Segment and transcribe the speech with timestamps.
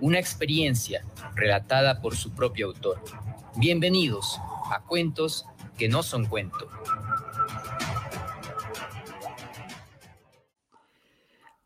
[0.00, 3.00] una experiencia relatada por su propio autor.
[3.56, 4.38] Bienvenidos
[4.70, 5.46] a Cuentos
[5.78, 6.68] que no son cuento.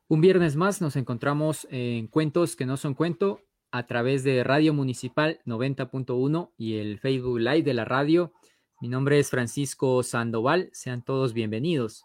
[0.09, 4.75] Un viernes más nos encontramos en Cuentos que no son cuento a través de Radio
[4.75, 8.33] Municipal 90.1 y el Facebook Live de la radio.
[8.81, 12.05] Mi nombre es Francisco Sandoval, sean todos bienvenidos.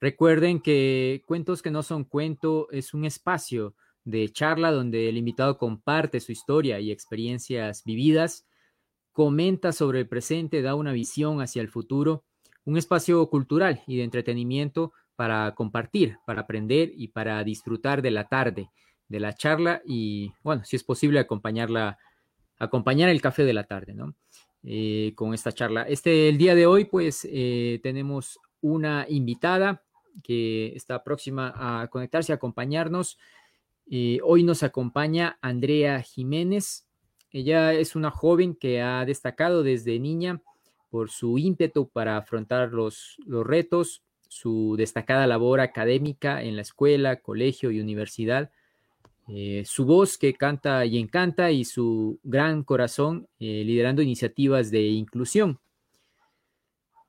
[0.00, 3.74] Recuerden que Cuentos que no son cuento es un espacio
[4.06, 8.46] de charla donde el invitado comparte su historia y experiencias vividas,
[9.12, 12.24] comenta sobre el presente, da una visión hacia el futuro,
[12.64, 18.28] un espacio cultural y de entretenimiento para compartir, para aprender y para disfrutar de la
[18.28, 18.70] tarde,
[19.08, 21.98] de la charla y, bueno, si es posible acompañarla,
[22.58, 24.14] acompañar el café de la tarde, ¿no?
[24.62, 25.82] Eh, con esta charla.
[25.82, 29.82] Este, el día de hoy, pues, eh, tenemos una invitada
[30.22, 33.18] que está próxima a conectarse, a acompañarnos.
[33.88, 36.86] Eh, hoy nos acompaña Andrea Jiménez.
[37.30, 40.42] Ella es una joven que ha destacado desde niña
[40.90, 47.20] por su ímpetu para afrontar los, los retos, su destacada labor académica en la escuela,
[47.20, 48.50] colegio y universidad,
[49.28, 54.82] eh, su voz que canta y encanta y su gran corazón eh, liderando iniciativas de
[54.82, 55.60] inclusión.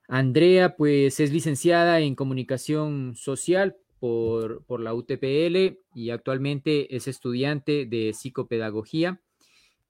[0.08, 7.86] Andrea, pues es licenciada en comunicación social por, por, la UTPL y actualmente es estudiante
[7.86, 9.22] de psicopedagogía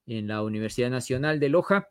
[0.06, 1.90] en la Universidad Nacional de Loja.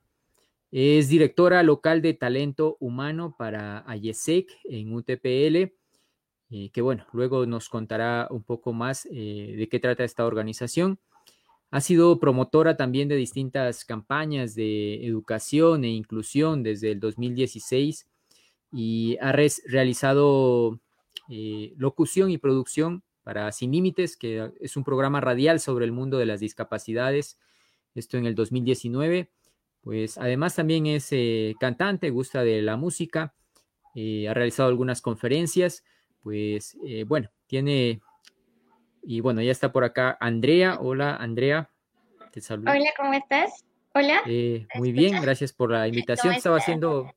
[0.72, 5.72] Es directora local de talento humano para AYESEC en UTPL,
[6.50, 10.98] eh, que bueno, luego nos contará un poco más eh, de qué trata esta organización.
[11.70, 18.08] Ha sido promotora también de distintas campañas de educación e inclusión desde el 2016
[18.72, 20.80] y ha realizado
[21.28, 26.18] eh, locución y producción para Sin Límites, que es un programa radial sobre el mundo
[26.18, 27.38] de las discapacidades,
[27.94, 29.30] esto en el 2019.
[29.80, 33.34] Pues además también es eh, cantante, gusta de la música,
[33.94, 35.84] eh, ha realizado algunas conferencias,
[36.22, 36.76] pues
[37.06, 38.00] bueno, tiene,
[39.02, 40.78] y bueno, ya está por acá Andrea.
[40.80, 41.70] Hola Andrea,
[42.32, 42.72] te saludo.
[42.72, 43.64] Hola, ¿cómo estás?
[43.94, 44.22] Hola.
[44.74, 46.34] muy bien, gracias por la invitación.
[46.34, 47.12] Estaba haciendo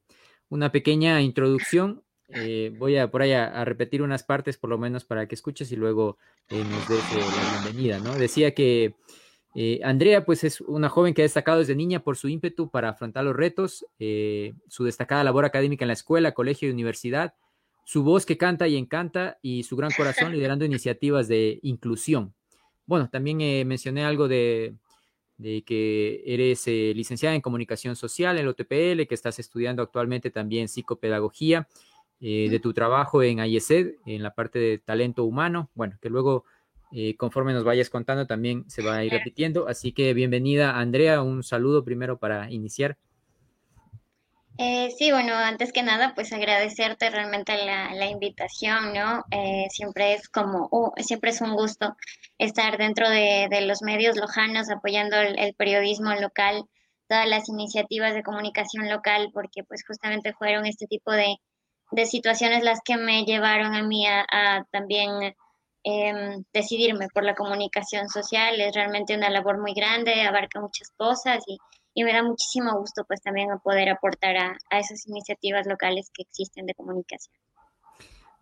[0.50, 5.04] una pequeña introducción eh, voy a por ahí a, repetir unas partes por lo menos
[5.04, 6.18] para que escuches y luego
[6.50, 8.16] eh, nos des eh, la bienvenida, ¿no?
[8.16, 8.94] Decía que
[9.84, 13.26] Andrea pues es una joven que ha destacado desde niña por su ímpetu para afrontar
[13.26, 13.86] los retos,
[14.68, 17.34] su destacada labor académica en la escuela, colegio y universidad,
[17.84, 22.34] su voz que canta y encanta y su gran corazón liderando iniciativas de inclusión.
[22.86, 24.76] Bueno, también mencioné algo de,
[25.38, 30.70] de que eres licenciada en comunicación social en el OTPL, que estás estudiando actualmente también
[30.70, 31.68] psicopedagogía
[32.22, 36.44] eh, de tu trabajo en IESED, en la parte de talento humano, bueno, que luego
[36.91, 39.69] eh, conforme nos vayas contando también se va a ir repitiendo.
[39.69, 42.97] Así que bienvenida Andrea, un saludo primero para iniciar.
[44.57, 49.24] Eh, sí, bueno, antes que nada, pues agradecerte realmente la, invitación, ¿no?
[49.69, 51.96] siempre es como, siempre es un gusto
[52.38, 56.66] estar dentro de, los medios lojanos apoyando el, periodismo local,
[57.07, 61.38] todas las iniciativas de comunicación local, porque pues justamente fueron este tipo de,
[61.92, 65.36] de situaciones las que me llevaron a mí a, también
[65.84, 68.60] em, decidirme por la comunicación social.
[68.60, 71.58] Es realmente una labor muy grande, abarca muchas cosas y,
[72.02, 76.74] me da muchísimo gusto pues también poder aportar a, esas iniciativas locales que existen de
[76.74, 77.36] comunicación.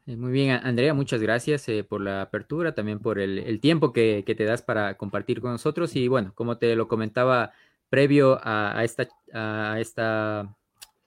[0.05, 4.23] Eh, muy bien, Andrea, muchas gracias eh, por la apertura, también por el, tiempo que,
[4.23, 5.95] te das para compartir con nosotros.
[5.95, 7.51] Y bueno, como te lo comentaba
[7.89, 10.55] previo a, esta, a esta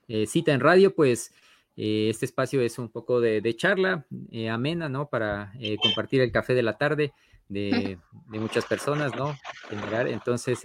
[0.09, 1.33] eh, cita en radio, pues
[1.77, 5.09] eh, este espacio es un poco de, charla eh, amena, ¿no?
[5.09, 7.13] Para eh, compartir el café de la tarde
[7.47, 7.97] de,
[8.27, 9.37] muchas personas, ¿no?
[9.69, 10.07] Generar.
[10.07, 10.59] Entonces,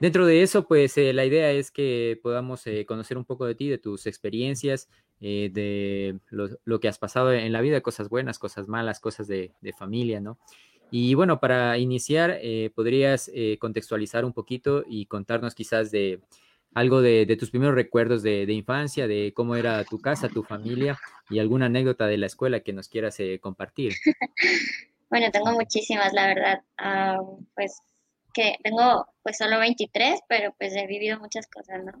[0.00, 3.78] dentro de eso, pues la idea es que podamos conocer un poco de ti, de
[3.78, 4.88] tus experiencias,
[5.20, 9.72] de lo, que has pasado en la vida, cosas buenas, cosas malas, cosas de, de
[9.72, 10.38] familia, ¿no?
[10.90, 12.38] Y bueno, para iniciar,
[12.74, 16.20] podrías contextualizar un poquito y contarnos quizás de
[16.74, 20.98] algo de, tus primeros recuerdos de, infancia, de cómo era tu casa, tu familia
[21.30, 23.92] y alguna anécdota de la escuela que nos quieras eh, compartir.
[25.10, 26.62] bueno, tengo muchísimas, la verdad.
[26.78, 27.18] Ah,
[27.54, 27.80] pues
[28.32, 31.92] que tengo pues solo 23, pero pues he vivido muchas cosas, ¿no?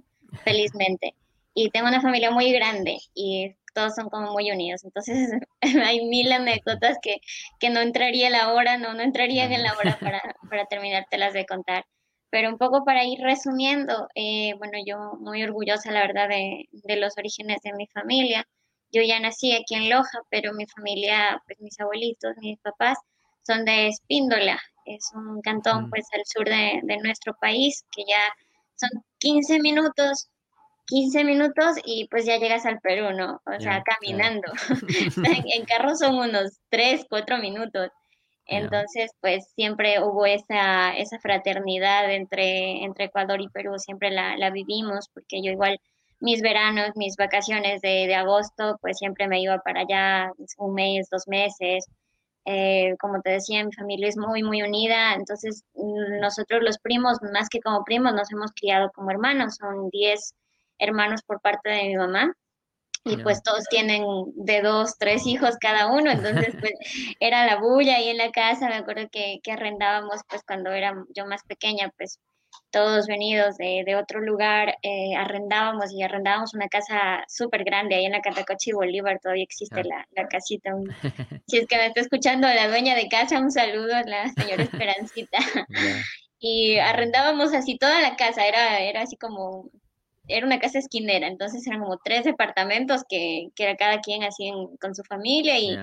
[0.44, 1.14] Felizmente.
[1.54, 4.84] Y tengo una familia muy grande y todos son como muy unidos.
[4.84, 5.30] Entonces
[5.84, 7.20] hay mil anécdotas que,
[7.58, 11.46] que no entraría la hora, no, no entrarían en la hora para, para terminártelas de
[11.46, 11.84] contar.
[12.32, 16.96] Pero un poco para ir resumiendo, eh, bueno, yo muy orgullosa, la verdad, de, de,
[16.96, 18.46] los orígenes de mi familia.
[18.90, 22.98] Yo ya nací aquí en Loja, pero mi familia, pues mis abuelitos, mis papás,
[23.46, 24.58] son de Espíndola.
[24.86, 25.90] Es un cantón, mm.
[25.90, 28.34] pues, al sur de, de nuestro país, que ya
[28.76, 30.30] son 15 minutos
[30.86, 33.40] 15 minutos y pues ya llegas al Perú, ¿no?
[33.46, 34.52] O sea, caminando.
[35.54, 37.88] en, carro son unos 3, 4 minutos.
[38.46, 44.50] Entonces, pues siempre hubo esa, esa fraternidad entre, entre Ecuador y Perú, siempre la, la
[44.50, 45.78] vivimos, porque yo igual
[46.20, 51.08] mis veranos, mis vacaciones de, de, agosto, pues siempre me iba para allá un mes,
[51.10, 51.86] dos meses.
[52.44, 55.64] Eh, como te decía, mi familia es muy, muy unida, entonces
[56.20, 60.34] nosotros los primos, más que como primos, nos hemos criado como hermanos, son 10
[60.78, 62.34] hermanos por parte de mi mamá
[63.04, 64.04] y pues todos tienen
[64.34, 66.72] de dos, tres hijos cada uno, entonces pues
[67.20, 70.94] era la bulla ahí en la casa, me acuerdo que, que arrendábamos pues cuando era
[71.14, 72.20] yo más pequeña, pues
[72.70, 78.06] todos venidos de, de otro lugar, eh, arrendábamos y arrendábamos una casa súper grande ahí
[78.06, 80.70] en la Catacochi Bolívar, todavía existe la, la, casita.
[81.46, 84.62] si es que me está escuchando la dueña de casa, un saludo a la señora
[84.62, 85.38] Esperancita.
[86.44, 89.70] Y arrendábamos así toda la casa, era, era así como
[90.28, 94.52] era una casa esquinera, entonces eran como tres departamentos que, que era cada quien así
[94.80, 95.76] con su familia y,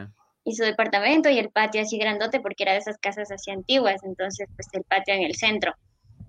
[0.45, 4.01] y, su departamento y el patio así grandote porque era de esas casas así antiguas,
[4.03, 5.73] entonces pues el patio en el centro.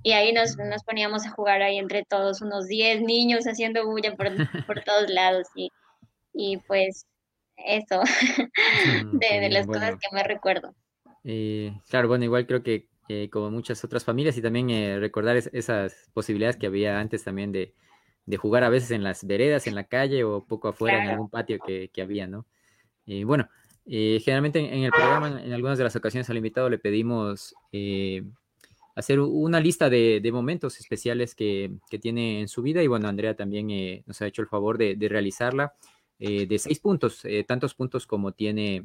[0.02, 4.16] Y ahí nos, nos poníamos a jugar ahí entre todos, unos 10 niños haciendo bulla
[4.16, 4.26] por,
[4.66, 5.70] por todos lados y,
[6.32, 7.06] y pues
[7.56, 8.02] eso,
[9.04, 10.74] mm, de, de, las cosas que me recuerdo.
[11.22, 12.88] Eh, claro, bueno, igual creo que
[13.30, 17.74] como muchas otras familias y también eh, recordar esas posibilidades que había antes también de,
[18.30, 21.28] de jugar a veces en las veredas, en la calle o poco afuera en algún
[21.28, 22.46] patio que, que había, ¿no?
[23.04, 23.48] Y bueno,
[23.86, 28.22] eh, generalmente en, el programa, en algunas de las ocasiones al invitado le pedimos eh,
[28.94, 33.08] hacer una lista de, de momentos especiales que, que, tiene en su vida y bueno,
[33.08, 35.74] Andrea también eh, nos ha hecho el favor de, de realizarla
[36.18, 38.84] de seis puntos, tantos puntos como tiene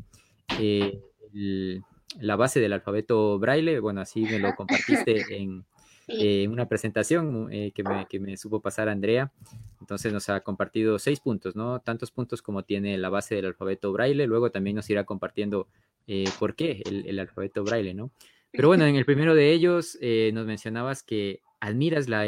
[0.57, 1.83] el,
[2.21, 5.65] la base del alfabeto braille, bueno, así me lo compartiste en
[6.07, 9.31] eh, una presentación eh, que, me, que, me, supo pasar Andrea.
[9.80, 11.80] Entonces nos ha compartido seis puntos, ¿no?
[11.80, 14.28] Tantos puntos como tiene la base del alfabeto braille.
[14.28, 15.68] Luego también nos irá compartiendo
[16.07, 18.12] eh, por qué el, el, alfabeto braille, ¿no?
[18.52, 19.98] Pero bueno, en el primero de ellos
[20.31, 22.25] nos mencionabas que admiras la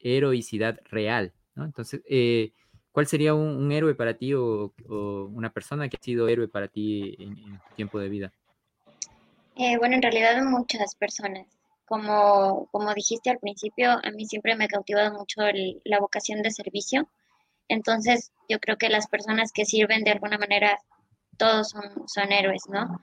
[0.00, 1.64] heroicidad real, ¿no?
[1.64, 2.52] Entonces, eh,
[2.90, 6.48] ¿cuál sería un, un, héroe para ti o, o, una persona que ha sido héroe
[6.48, 8.32] para ti en, en tu tiempo de vida?
[9.80, 11.57] bueno, en realidad muchas personas
[11.88, 16.42] como, como dijiste al principio, a mí siempre me ha cautivado mucho el, la vocación
[16.42, 17.08] de servicio.
[17.68, 20.78] Entonces, yo creo que las personas que sirven de alguna manera,
[21.36, 22.98] todos son, son héroes, ¿no?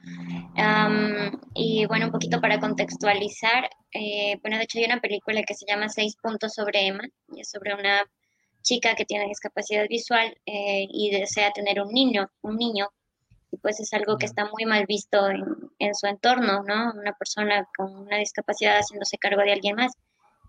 [0.58, 5.54] Um, y bueno, un poquito para contextualizar, eh, bueno, de hecho hay una película que
[5.54, 7.04] se llama Seis puntos sobre Emma,
[7.34, 8.04] y es sobre una
[8.62, 12.90] chica que tiene discapacidad visual eh, y desea tener un niño, un niño
[13.58, 15.44] pues es algo que está muy mal visto en,
[15.80, 16.94] en, su entorno, ¿no?
[16.94, 19.94] Una persona con una discapacidad haciéndose cargo de alguien más,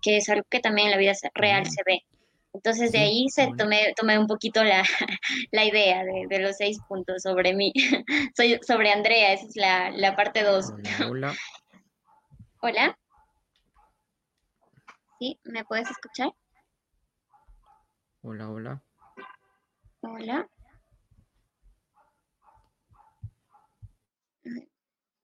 [0.02, 2.04] que es algo que también en la vida real se ve.
[2.56, 4.82] Entonces de ahí se tomé, tomé un poquito la,
[5.52, 7.72] la idea de, de, los seis puntos sobre mí,
[8.36, 10.72] Soy, sobre Andrea, esa es la, la parte dos.
[11.06, 11.34] Hola.
[12.62, 12.98] Hola.
[15.18, 15.38] ¿Sí?
[15.44, 16.32] ¿Me puedes escuchar?
[18.22, 18.82] Hola, hola.
[20.00, 20.48] Hola.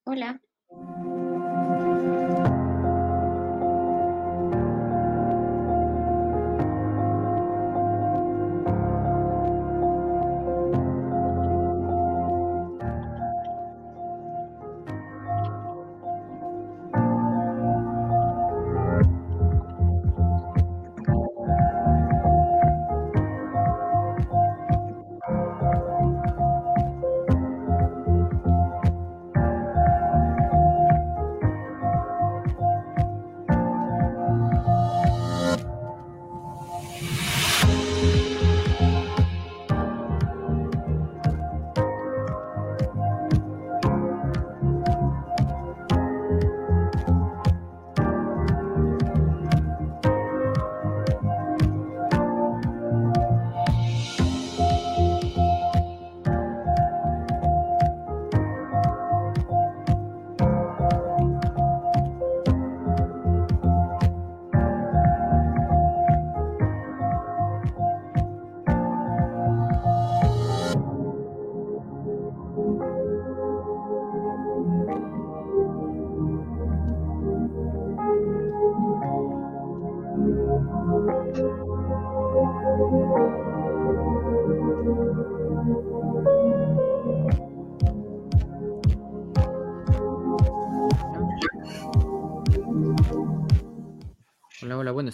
[0.04, 0.40] Hola.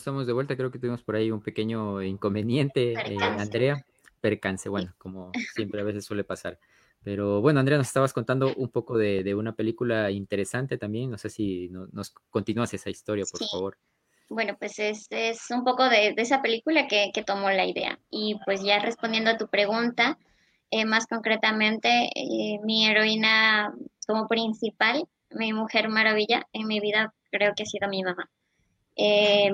[0.01, 0.57] Estamos de vuelta.
[0.57, 3.85] Creo que tuvimos por ahí un pequeño inconveniente, eh, Andrea.
[4.21, 6.59] Percance, bueno, como siempre a veces suele pasar.
[7.05, 11.11] Pero bueno, Andrea, nos estabas contando un poco de, una película interesante también.
[11.11, 13.79] No sé si nos continúas esa historia, por favor.
[14.29, 17.99] Bueno, pues es, es un poco de, esa película que, que, tomó la idea.
[18.11, 20.19] Y pues ya respondiendo a tu pregunta,
[20.71, 23.73] eh, más concretamente, eh, mi heroína
[24.07, 28.29] como principal, mi mujer maravilla en mi vida, creo que ha sido mi mamá.
[28.99, 29.53] Eh,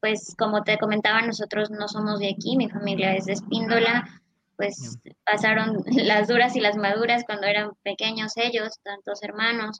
[0.00, 4.08] pues como te comentaba, nosotros no somos de aquí, mi familia es de Espíndola,
[4.56, 9.78] pues pasaron las duras y las maduras cuando eran pequeños ellos, tantos hermanos,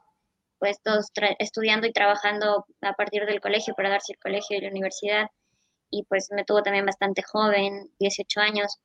[0.59, 1.09] pues todos
[1.41, 5.27] estudiando y trabajando a partir del colegio para darse el colegio y la universidad.
[5.91, 8.79] Y pues me tuvo también bastante joven, 18 años,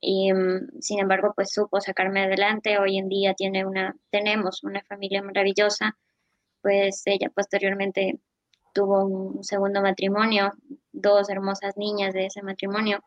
[0.00, 2.78] y mm, sin embargo pues supo sacarme adelante.
[2.78, 5.96] Hoy en día tiene una, tenemos una familia maravillosa,
[6.62, 8.18] pues ella posteriormente
[8.78, 10.52] tuvo un segundo matrimonio,
[10.92, 13.02] dos hermosas niñas de ese matrimonio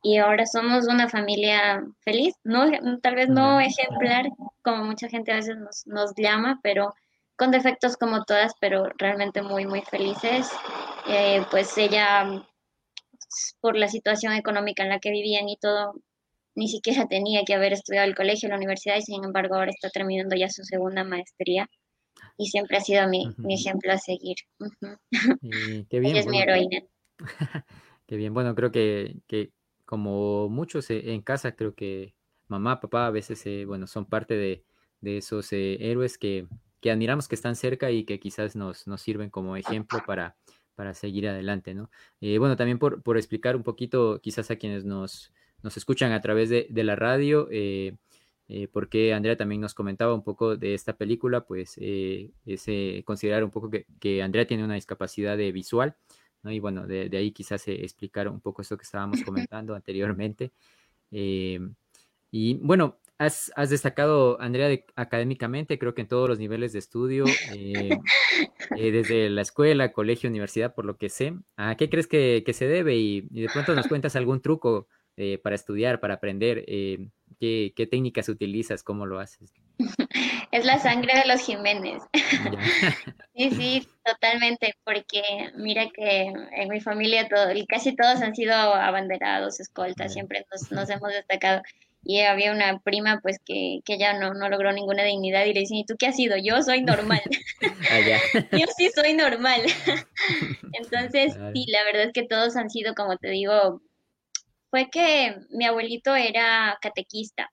[0.00, 2.70] y ahora somos una familia feliz, no
[3.02, 4.26] tal vez no ejemplar
[4.62, 6.94] como mucha gente a veces nos, nos llama, pero
[7.34, 10.48] con defectos como todas, pero realmente muy muy felices.
[11.08, 12.44] Eh, pues ella
[13.60, 15.94] por la situación económica en la que vivían y todo,
[16.54, 19.90] ni siquiera tenía que haber estudiado el colegio, la universidad, y sin embargo ahora está
[19.90, 21.68] terminando ya su segunda maestría
[22.36, 24.36] y siempre ha sido mi, mi ejemplo a seguir.
[25.88, 26.16] qué bien.
[26.16, 26.82] es mi heroína.
[28.06, 29.52] qué bien, bueno, creo que, que
[29.84, 32.14] como muchos eh, en casa, creo que
[32.46, 34.64] mamá, papá a veces, eh, bueno, son parte de,
[35.00, 36.46] de esos eh, héroes que,
[36.80, 40.36] que, admiramos que están cerca y que quizás nos, nos sirven como ejemplo para,
[40.74, 41.90] para seguir adelante, ¿no?
[42.20, 45.32] bueno, también por, por, explicar un poquito, quizás a quienes nos,
[45.62, 47.96] nos escuchan a través de, de la radio, eh,
[48.72, 53.44] porque Andrea también nos comentaba un poco de esta película, pues eh, es eh, considerar
[53.44, 55.96] un poco que, Andrea tiene una discapacidad visual,
[56.42, 56.50] ¿no?
[56.50, 60.52] Y bueno, de, ahí quizás explicar un poco esto que estábamos comentando anteriormente.
[61.10, 67.24] y bueno, has, destacado, Andrea, académicamente, creo que en todos los niveles de estudio,
[68.70, 71.34] desde la escuela, colegio, universidad, por lo que sé.
[71.56, 72.96] ¿A qué crees que, se debe?
[72.96, 74.88] Y, y, de pronto nos cuentas algún truco
[75.42, 76.64] para estudiar, para aprender.
[77.40, 78.82] ¿Qué, técnicas utilizas?
[78.82, 79.52] ¿Cómo lo haces?
[80.50, 82.02] Es la sangre de los Jiménez.
[83.36, 85.22] sí, sí, totalmente, porque
[85.56, 91.12] mira que en mi familia todo, casi todos han sido abanderados, escoltas, siempre nos, hemos
[91.12, 91.60] destacado.
[92.02, 95.60] Y había una prima pues que, que ya no, no logró ninguna dignidad y le
[95.60, 96.36] dicen, ¿y tú qué has sido?
[96.38, 97.20] Yo soy normal.
[97.90, 98.00] Ah,
[98.52, 99.62] Yo sí soy normal.
[100.72, 103.80] Entonces, sí, la verdad es que todos han sido, como te digo,
[104.70, 107.50] fue que mi abuelito era catequista,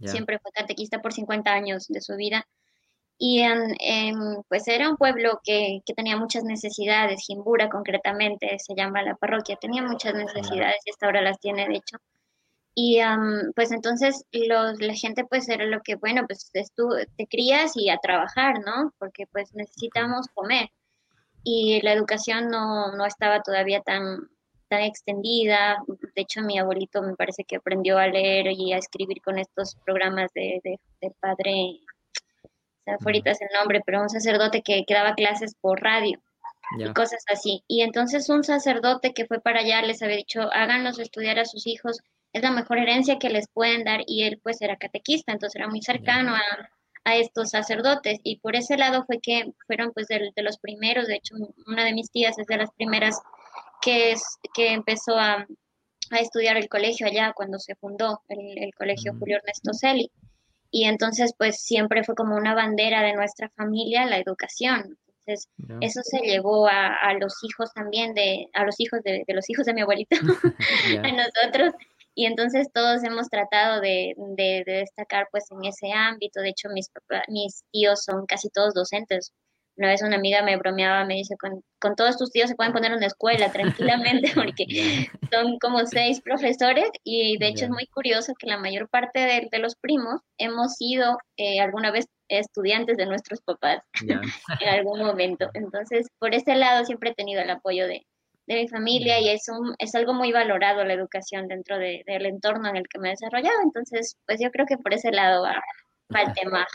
[0.00, 2.46] siempre fue catequista por 50 años de su vida.
[3.16, 3.44] Y
[4.48, 9.82] pues era un pueblo que, tenía muchas necesidades, Jimbura concretamente se llama la parroquia, tenía
[9.82, 11.98] muchas necesidades y hasta ahora las tiene de hecho.
[12.74, 12.98] Y
[13.54, 17.88] pues entonces los, la gente pues era lo que, bueno, pues tú te crías y
[17.88, 18.92] a trabajar, ¿no?
[18.98, 20.70] Porque pues necesitamos comer.
[21.44, 24.28] Y la educación no, no estaba todavía tan,
[24.74, 25.78] tan extendida.
[25.86, 29.76] De hecho, mi abuelito me parece que aprendió a leer y a escribir con estos
[29.84, 31.80] programas de, de, padre,
[32.42, 36.20] o sea, ahorita es el nombre, pero un sacerdote que, que daba clases por radio
[36.78, 37.62] y cosas así.
[37.68, 41.66] Y entonces un sacerdote que fue para allá les había dicho, háganlos estudiar a sus
[41.66, 42.00] hijos,
[42.32, 44.00] es la mejor herencia que les pueden dar.
[44.06, 46.42] Y él pues era catequista, entonces era muy cercano a,
[47.04, 48.18] a estos sacerdotes.
[48.24, 51.84] Y por ese lado fue que fueron pues de, de los primeros, de hecho una
[51.84, 53.20] de mis tías es de las primeras
[53.84, 54.22] que, es,
[54.54, 55.46] que empezó a,
[56.10, 60.10] estudiar el colegio allá cuando se fundó el, colegio Julio Ernesto Celi.
[60.70, 64.98] Y entonces, pues siempre fue como una bandera de nuestra familia la educación.
[65.06, 65.48] Entonces,
[65.80, 69.74] eso se llevó a, los hijos también, de, a los hijos de, los hijos de
[69.74, 70.16] mi abuelito,
[71.02, 71.74] a nosotros.
[72.14, 74.14] Y entonces todos hemos tratado de,
[74.66, 76.40] destacar pues en ese ámbito.
[76.40, 76.90] De hecho, mis,
[77.28, 79.32] mis tíos son casi todos docentes.
[79.76, 82.72] Una vez una amiga me bromeaba, me dice, con, con todos tus tíos se pueden
[82.72, 88.34] poner una escuela tranquilamente porque son como seis profesores y de hecho es muy curioso
[88.38, 93.06] que la mayor parte de, de los primos hemos sido eh, alguna vez estudiantes de
[93.06, 93.80] nuestros papás
[94.60, 95.50] en algún momento.
[95.54, 98.06] Entonces, por ese lado siempre he tenido el apoyo de,
[98.46, 102.26] de mi familia y es, un, es algo muy valorado la educación dentro de, del
[102.26, 103.56] entorno en el que me he desarrollado.
[103.62, 105.62] Entonces, pues yo creo que por ese lado va,
[106.14, 106.66] va el tema.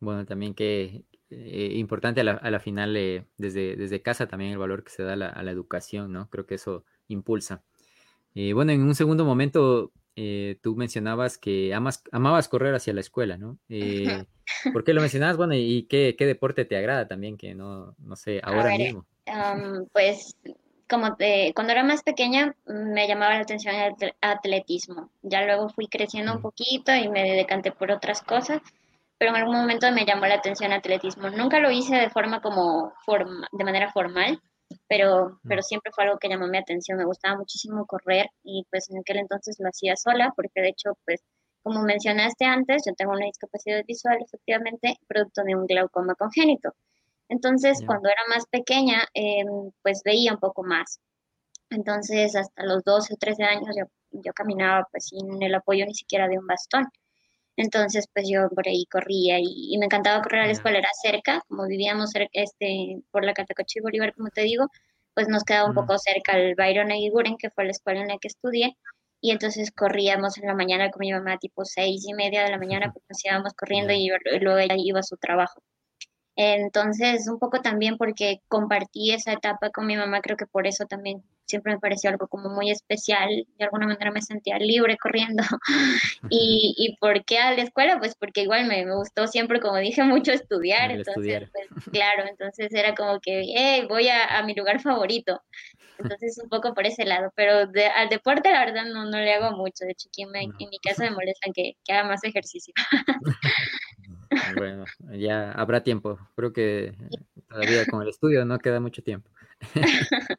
[0.00, 2.94] Bueno, también que eh, importante a la, a la final
[3.36, 6.28] desde, desde casa también el valor que se da a la, educación, ¿no?
[6.30, 7.62] Creo que eso impulsa.
[8.34, 13.00] Eh, bueno, en un segundo momento eh, tú mencionabas que amas, amabas correr hacia la
[13.00, 13.58] escuela, ¿no?
[13.68, 14.24] Eh,
[14.72, 15.36] ¿Por qué lo mencionabas?
[15.36, 17.36] Bueno, ¿y qué, qué, deporte te agrada también?
[17.36, 19.06] Que no, no sé, ahora mismo.
[19.92, 20.36] pues
[20.88, 21.16] como
[21.54, 25.10] cuando era más pequeña me llamaba la atención el atletismo.
[25.22, 28.62] Ya luego fui creciendo un poquito y me decanté por otras cosas,
[29.18, 31.30] pero en algún momento me llamó la atención el atletismo.
[31.30, 34.40] Nunca lo hice de forma como forma, de manera formal,
[34.88, 36.98] pero, pero siempre fue algo que llamó mi atención.
[36.98, 40.96] Me gustaba muchísimo correr y pues en aquel entonces lo hacía sola, porque de hecho,
[41.04, 41.22] pues
[41.62, 46.72] como mencionaste antes, yo tengo una discapacidad visual, efectivamente, producto de un glaucoma congénito.
[47.28, 50.98] Entonces, cuando era más pequeña, em, pues veía un poco más.
[51.70, 55.94] Entonces, hasta los 12 o 13 años yo, yo caminaba pues sin el apoyo ni
[55.94, 56.86] siquiera de un bastón.
[57.58, 61.42] Entonces, pues yo por ahí corría y, me encantaba correr a la escuela, era cerca,
[61.48, 64.68] como vivíamos cerca, este, por la Catacoche y Bolívar, como te digo,
[65.14, 68.18] pues nos quedaba un poco cerca el Byron Aguiguren, que fue la escuela en la
[68.18, 68.76] que estudié,
[69.20, 72.58] y entonces corríamos en la mañana con mi mamá, tipo seis y media de la
[72.58, 74.08] mañana, pues nos íbamos corriendo y
[74.40, 75.60] luego ella iba a su trabajo.
[76.40, 80.86] Entonces, un poco también porque compartí esa etapa con mi mamá, creo que por eso
[80.86, 85.42] también siempre me pareció algo como muy especial, de alguna manera me sentía libre corriendo.
[86.30, 87.98] y, ¿Y por qué a la escuela?
[87.98, 92.94] Pues porque igual me, gustó siempre, como dije, mucho estudiar, entonces, pues claro, entonces era
[92.94, 95.42] como que, hey, voy a, mi lugar favorito.
[95.98, 99.56] Entonces, un poco por ese lado, pero al deporte la verdad no, no le hago
[99.56, 102.72] mucho, de hecho aquí en, mi casa me molestan que, que haga más ejercicio.
[104.56, 106.18] Bueno, ya habrá tiempo.
[106.36, 106.94] Creo que
[107.48, 109.30] todavía con el estudio no queda mucho tiempo.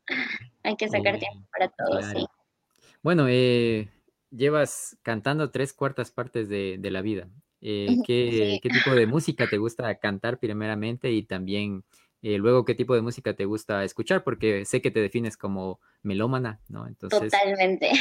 [0.64, 2.26] Hay que sacar eh, tiempo para todo, sí.
[3.02, 3.90] Bueno, eh,
[4.30, 7.30] llevas cantando tres cuartas partes de, la vida.
[7.62, 11.84] Eh, ¿qué, ¿qué, tipo de música te gusta cantar primeramente y también
[12.22, 14.24] eh, luego, ¿qué tipo de música te gusta escuchar?
[14.24, 16.86] Porque sé que te defines como melómana, ¿no?
[16.86, 17.92] Entonces, Totalmente.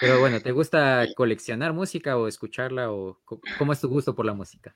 [0.00, 3.20] Pero bueno, ¿te gusta coleccionar música o escucharla o
[3.58, 4.74] cómo es tu gusto por la música?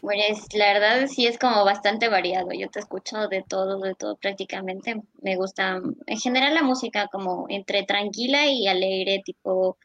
[0.00, 2.48] Pues la verdad sí es como bastante variado.
[2.52, 5.02] Yo te escucho de todo, de todo prácticamente.
[5.20, 9.78] Me gusta en general la música como entre tranquila y alegre, tipo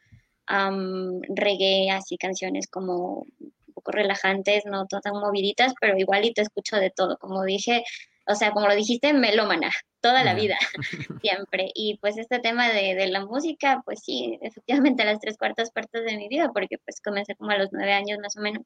[0.47, 6.77] reggae, así canciones como un poco relajantes, no tan moviditas, pero igual y te escucho
[6.77, 7.17] de todo.
[7.17, 7.83] Como dije,
[8.27, 10.57] o sea, como lo dijiste, melómana, toda la vida,
[11.21, 11.71] siempre.
[11.73, 16.03] Y pues este tema de, de, la música, pues sí, efectivamente las tres cuartas partes
[16.05, 18.63] de mi vida, porque pues comencé como a los nueve años más o menos,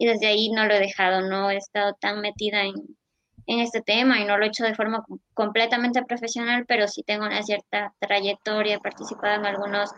[0.00, 2.72] y desde ahí no lo he dejado, no he estado tan metida en,
[3.46, 7.26] en este tema y no lo he hecho de forma completamente profesional, pero sí tengo
[7.26, 9.90] una cierta trayectoria, he participado en algunos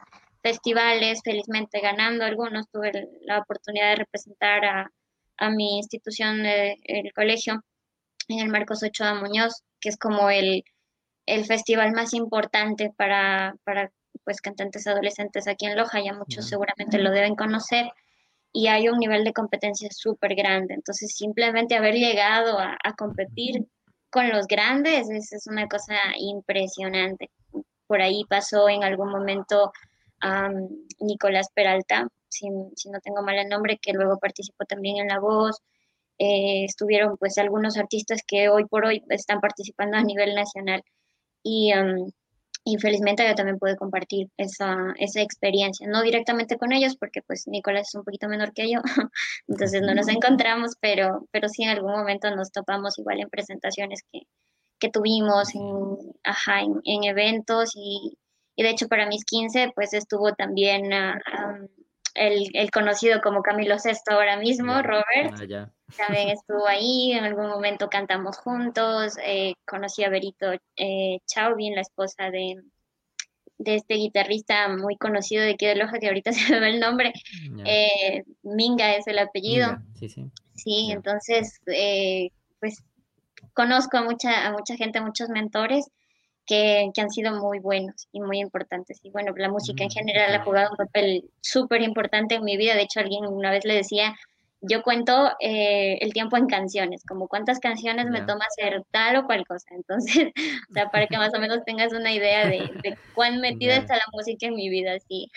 [0.42, 4.90] festivales, felizmente ganando algunos, tuve la oportunidad de representar a,
[5.36, 7.62] a mi institución, el colegio,
[8.26, 10.64] en el Marcos Ochoa Muñoz, que es como el,
[11.46, 13.92] festival más importante para, para
[14.24, 17.86] pues cantantes adolescentes aquí en Loja, ya muchos seguramente lo deben conocer,
[18.52, 23.66] y hay un nivel de competencia súper grande, entonces simplemente haber llegado a, competir
[24.10, 27.30] con los grandes es, una cosa impresionante.
[27.86, 29.72] Por ahí pasó en algún momento
[31.00, 35.18] Nicolás Peralta, si, si, no tengo mal el nombre, que luego participó también en La
[35.18, 35.58] Voz,
[36.18, 40.82] eh, estuvieron pues algunos artistas que hoy por hoy están participando a nivel nacional.
[41.42, 41.72] Y
[42.64, 47.88] infelizmente yo también pude compartir esa, esa experiencia, no directamente con ellos porque pues Nicolás
[47.88, 48.80] es un poquito menor que yo,
[49.48, 54.02] entonces no nos encontramos, pero, pero sí en algún momento nos topamos igual en presentaciones
[54.12, 54.20] que,
[54.78, 58.16] que tuvimos, en, ajá, en, eventos y,
[58.56, 60.92] y, de hecho para mis 15 pues estuvo también...
[60.92, 61.18] Ah,
[62.14, 67.48] el, el, conocido como Camilo Sesto ahora mismo, Robert, ah, también estuvo ahí, en algún
[67.48, 72.56] momento cantamos juntos, eh, conocí a Berito eh, Chauvin, la esposa de,
[73.58, 76.80] de este guitarrista muy conocido de aquí de Loja, que ahorita se me va el
[76.80, 77.12] nombre,
[77.64, 79.78] eh, Minga es el apellido.
[79.98, 80.30] sí, sí.
[80.54, 82.84] Sí, entonces, eh, pues
[83.54, 85.86] conozco a mucha, a mucha gente, a muchos mentores
[86.46, 89.00] que, han sido muy buenos y muy importantes.
[89.02, 92.56] Y bueno, la música en mm, general ha jugado un papel súper importante en mi
[92.56, 92.74] vida.
[92.74, 94.14] De hecho, alguien una vez le decía,
[94.60, 99.26] yo cuento eh, el tiempo en canciones, como cuántas canciones me toma hacer tal o
[99.26, 99.74] cual cosa.
[99.74, 100.32] Entonces,
[100.70, 102.70] o sea, para que más o menos tengas una idea de,
[103.14, 105.30] cuán metida está la música en mi vida, sí.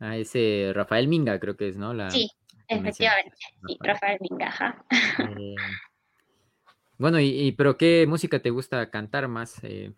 [0.00, 1.92] Ah, ese Rafael Minga creo que es, ¿no?
[1.92, 2.30] La, sí,
[2.68, 4.84] efectivamente, sí, Rafael Minga, ajá.
[5.38, 5.54] Eh,
[6.98, 9.54] bueno, y, pero ¿qué música te gusta cantar más?
[9.62, 9.92] Eh?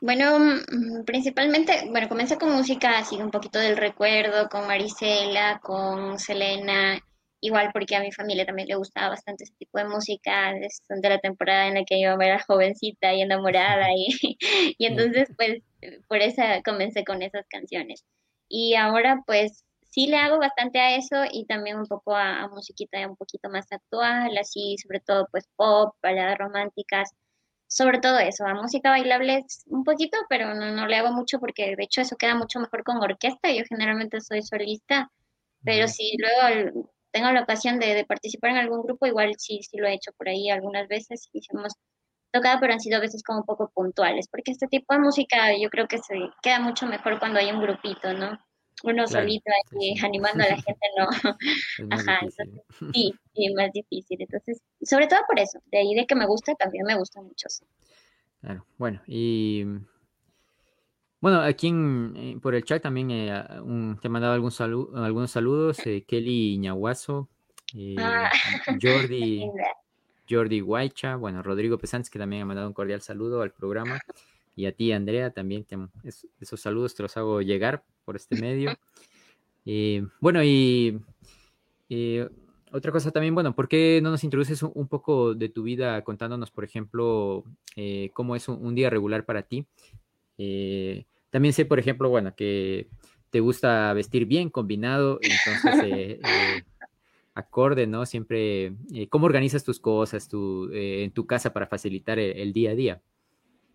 [0.00, 6.18] Bueno, mm, principalmente, bueno, comencé con música así un poquito del recuerdo, con Marisela, con
[6.18, 7.00] Selena,
[7.40, 11.18] igual porque a mi familia también le gustaba bastante ese tipo de música, de la
[11.18, 14.08] temporada en la que yo era jovencita y enamorada y,
[14.78, 15.62] y entonces pues
[16.08, 18.04] por esa comencé con esas canciones.
[18.48, 19.65] Y ahora pues
[19.96, 23.66] sí le hago bastante a eso y también un poco a, musiquita un poquito más
[23.72, 27.12] actual, así sobre todo pues pop, baladas románticas,
[27.66, 31.74] sobre todo eso, a música bailable un poquito, pero no, no le hago mucho porque
[31.76, 35.10] de hecho eso queda mucho mejor con orquesta, yo generalmente soy solista,
[35.64, 39.88] pero si luego tengo la ocasión de, participar en algún grupo, igual sí, sí lo
[39.88, 41.72] he hecho por ahí algunas veces y hemos
[42.32, 45.56] tocado, pero han sido a veces como un poco puntuales, porque este tipo de música
[45.58, 48.38] yo creo que se queda mucho mejor cuando hay un grupito, ¿no?
[48.84, 51.08] Uno solito ahí animando a la gente, no.
[51.90, 52.48] Ajá, entonces,
[52.92, 54.20] sí, sí, más difícil.
[54.20, 57.48] Entonces, sobre todo por eso, de ahí de que me gusta, también me gusta mucho.
[58.40, 59.64] Claro, bueno, y
[61.20, 61.72] bueno, aquí
[62.14, 64.52] eh, por el chat también eh, un, te he mandado algún
[64.94, 67.28] algunos saludos, eh, Kelly Ñahuazo,
[67.98, 68.30] ah.
[68.80, 69.50] Jordi,
[70.28, 73.98] Jordi Guaycha, bueno, Rodrigo Pesantes, que también ha mandado un cordial saludo al programa,
[74.54, 75.66] y a ti, Andrea, también
[76.40, 78.74] esos saludos te los hago llegar por este medio.
[80.20, 80.98] bueno, y
[82.72, 86.50] otra cosa también, bueno, ¿por qué no nos introduces un, poco de tu vida contándonos,
[86.50, 87.44] por ejemplo,
[88.14, 89.66] cómo es un, día regular para ti?
[91.30, 92.88] También sé, por ejemplo, bueno, que
[93.30, 96.62] te gusta vestir bien combinado, entonces eh, eh,
[97.34, 98.06] acorde, ¿no?
[98.06, 102.74] Siempre, eh, ¿cómo organizas tus cosas tu, en tu casa para facilitar el, día a
[102.74, 103.02] día?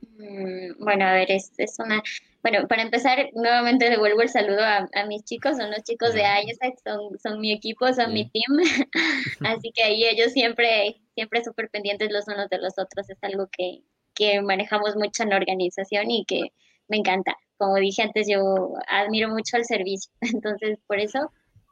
[0.02, 2.02] Mm, bueno, a ver, es, es, una...
[2.42, 6.76] Bueno, para empezar, nuevamente devuelvo el saludo a, mis chicos, son los chicos de ISAC,
[6.84, 8.58] son, son mi equipo, son mi team,
[9.46, 13.48] así que ahí ellos siempre, siempre súper pendientes los unos de los otros, es algo
[13.56, 13.84] que,
[14.16, 16.52] que manejamos mucho en la organización y que
[16.88, 17.36] me encanta.
[17.58, 21.32] Como dije antes, yo admiro mucho el servicio, entonces por eso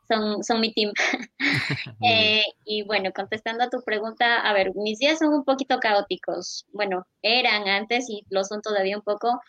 [0.09, 0.91] son, son mi team.
[2.01, 6.65] Eh, y bueno, contestando a tu pregunta, a ver, mis días son un poquito caóticos.
[6.73, 9.39] Bueno, eran antes y lo son todavía un poco,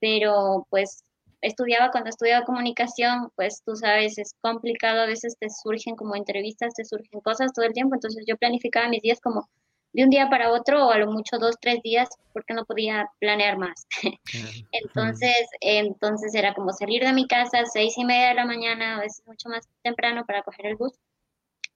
[0.00, 1.04] pero pues
[1.40, 6.74] estudiaba cuando estudiaba comunicación, pues tú sabes, es complicado, a veces te surgen como entrevistas,
[6.74, 9.48] te surgen cosas todo el tiempo, entonces yo planificaba mis días como
[9.94, 13.08] de un día para otro o a lo mucho dos, tres días porque no podía
[13.20, 13.86] planear más.
[14.72, 18.96] entonces, entonces era como salir de mi casa a seis y media de la mañana,
[18.96, 20.92] a veces mucho más temprano para coger el bus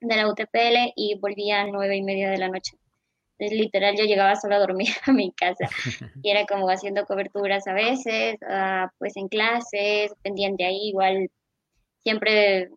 [0.00, 2.76] de la UTPL y volvía a nueve y media de la noche.
[3.38, 5.68] Entonces, literal, yo llegaba solo a dormir a mi casa
[6.22, 11.31] y era como haciendo coberturas a veces, ah, pues en clases, pendiente ahí, igual
[12.02, 12.68] siempre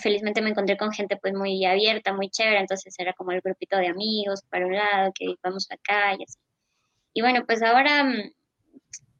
[0.00, 3.76] felizmente me encontré con gente pues muy abierta, muy chévere, entonces era como el grupito
[3.76, 6.38] de amigos para un lado, que vamos acá y así.
[7.14, 8.32] Y bueno, pues ahora mm,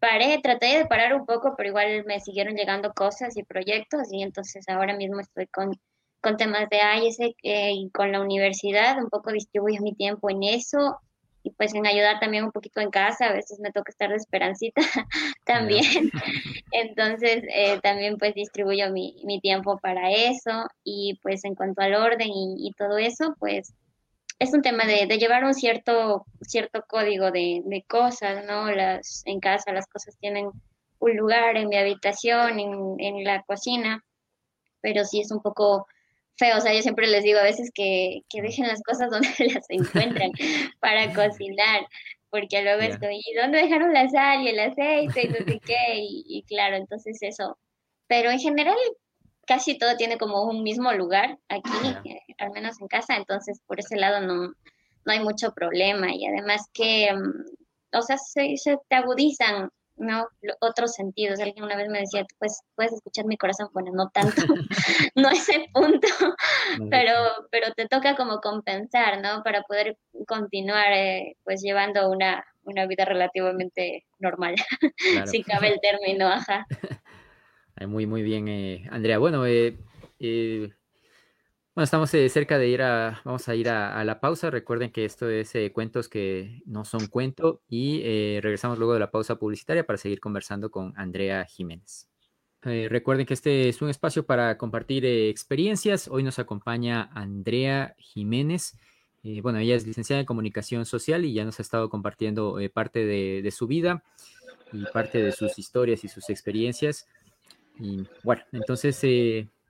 [0.00, 4.22] paré, traté de parar un poco, pero igual me siguieron llegando cosas y proyectos y
[4.22, 5.72] entonces ahora mismo estoy con,
[6.20, 10.42] con temas de IESEC eh, y con la universidad, un poco distribuyo mi tiempo en
[10.42, 10.98] eso
[11.44, 14.16] y pues en ayudar también un poquito en casa, a veces me toca estar de
[14.16, 14.80] esperancita
[15.44, 16.10] también.
[16.72, 21.94] Entonces eh, también pues distribuyo mi, mi, tiempo para eso y pues en cuanto al
[21.94, 23.74] orden y, todo eso, pues
[24.38, 28.70] es un tema de, de, llevar un cierto, cierto código de, de, cosas, ¿no?
[28.70, 30.50] Las, en casa las cosas tienen
[30.98, 34.02] un lugar en mi habitación, en, en la cocina,
[34.80, 35.86] pero sí es un poco
[36.36, 36.58] feo.
[36.58, 39.66] O sea, yo siempre les digo a veces que, que dejen las cosas donde las
[39.68, 40.30] encuentran
[40.80, 41.86] para cocinar,
[42.30, 45.96] porque luego estoy, ¿y dónde dejaron la sal y el aceite y no sé qué?
[45.96, 47.58] Y, claro, entonces eso.
[48.06, 48.76] Pero en general
[49.46, 51.70] casi todo tiene como un mismo lugar aquí,
[52.06, 54.48] eh, al menos en casa, entonces por ese lado no,
[55.04, 56.14] no hay mucho problema.
[56.14, 60.26] Y además que, mm, o sea, se, se te agudizan ¿no?
[60.60, 61.40] Otros sentidos.
[61.40, 64.42] Alguien una vez me decía, pues puedes escuchar mi corazón, bueno, no tanto,
[65.14, 66.08] no ese punto,
[66.90, 67.12] pero,
[67.50, 69.42] pero te toca como compensar, ¿no?
[69.42, 74.54] Para poder continuar, eh, pues llevando una, una vida relativamente normal,
[75.26, 76.66] si cabe el término, ajá.
[77.86, 79.18] Muy, muy bien, eh, Andrea.
[79.18, 79.76] Bueno, eh,
[80.20, 80.70] eh
[81.74, 84.48] bueno, estamos eh, cerca de ir a, vamos a ir a, la pausa.
[84.48, 89.00] Recuerden que esto es eh, cuentos que no son cuento y eh, regresamos luego de
[89.00, 92.08] la pausa publicitaria para seguir conversando con Andrea Jiménez.
[92.62, 96.06] recuerden que este es un espacio para compartir experiencias.
[96.06, 98.78] Hoy nos acompaña Andrea Jiménez.
[99.42, 103.42] bueno, ella es licenciada en comunicación social y ya nos ha estado compartiendo parte de,
[103.42, 104.04] de su vida
[104.72, 107.08] y parte de sus historias y sus experiencias.
[107.80, 108.96] Y bueno, entonces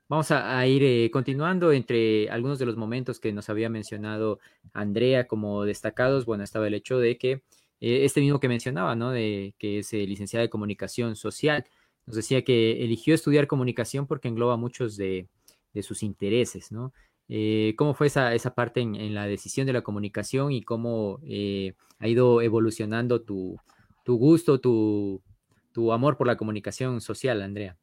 [0.07, 4.39] Vamos a, ir eh, continuando entre algunos de los momentos que nos había mencionado
[4.71, 6.25] Andrea como destacados.
[6.25, 7.31] Bueno, estaba el hecho de que
[7.81, 9.09] eh, este mismo que mencionaba, ¿no?
[9.09, 11.65] De que es eh, licenciada de comunicación social.
[12.05, 15.27] Nos decía que eligió estudiar comunicación porque engloba muchos de,
[15.81, 16.93] sus intereses, ¿no?
[17.75, 21.19] ¿Cómo fue esa, esa parte en, la decisión de la comunicación y cómo
[21.99, 23.59] ha ido evolucionando tu,
[24.05, 25.21] gusto, tu,
[25.73, 27.75] tu amor por la comunicación social, Andrea?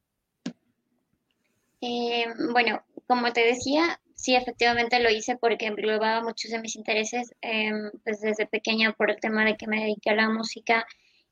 [1.83, 7.35] Eh, bueno, como te decía, sí, efectivamente lo hice porque englobaba muchos de mis intereses,
[7.41, 10.87] em, pues desde pequeña por el tema de que me dediqué a la música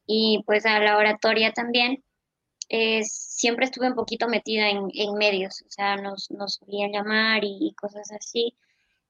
[0.06, 2.04] y pues a la oratoria también.
[2.68, 7.74] Eh, siempre estuve un poquito metida en, medios, o sea, nos, nos solían llamar y,
[7.74, 8.56] cosas así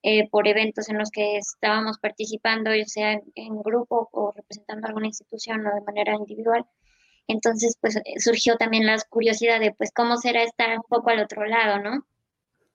[0.03, 4.87] eh, por eventos en los que estábamos participando, ya sea en, en, grupo o representando
[4.88, 6.66] alguna institución o de manera individual.
[7.31, 11.47] Entonces, pues surgió también la curiosidad de, pues, cómo será estar un poco al otro
[11.47, 12.05] lado, ¿no?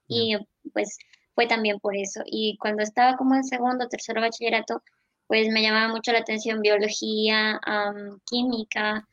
[0.07, 0.37] Y
[0.73, 0.97] pues
[1.33, 2.21] fue también por eso.
[2.25, 4.81] Y cuando estaba como en segundo, tercero bachillerato,
[5.27, 7.59] pues me llamaba mucho la atención biología,
[8.29, 9.05] química,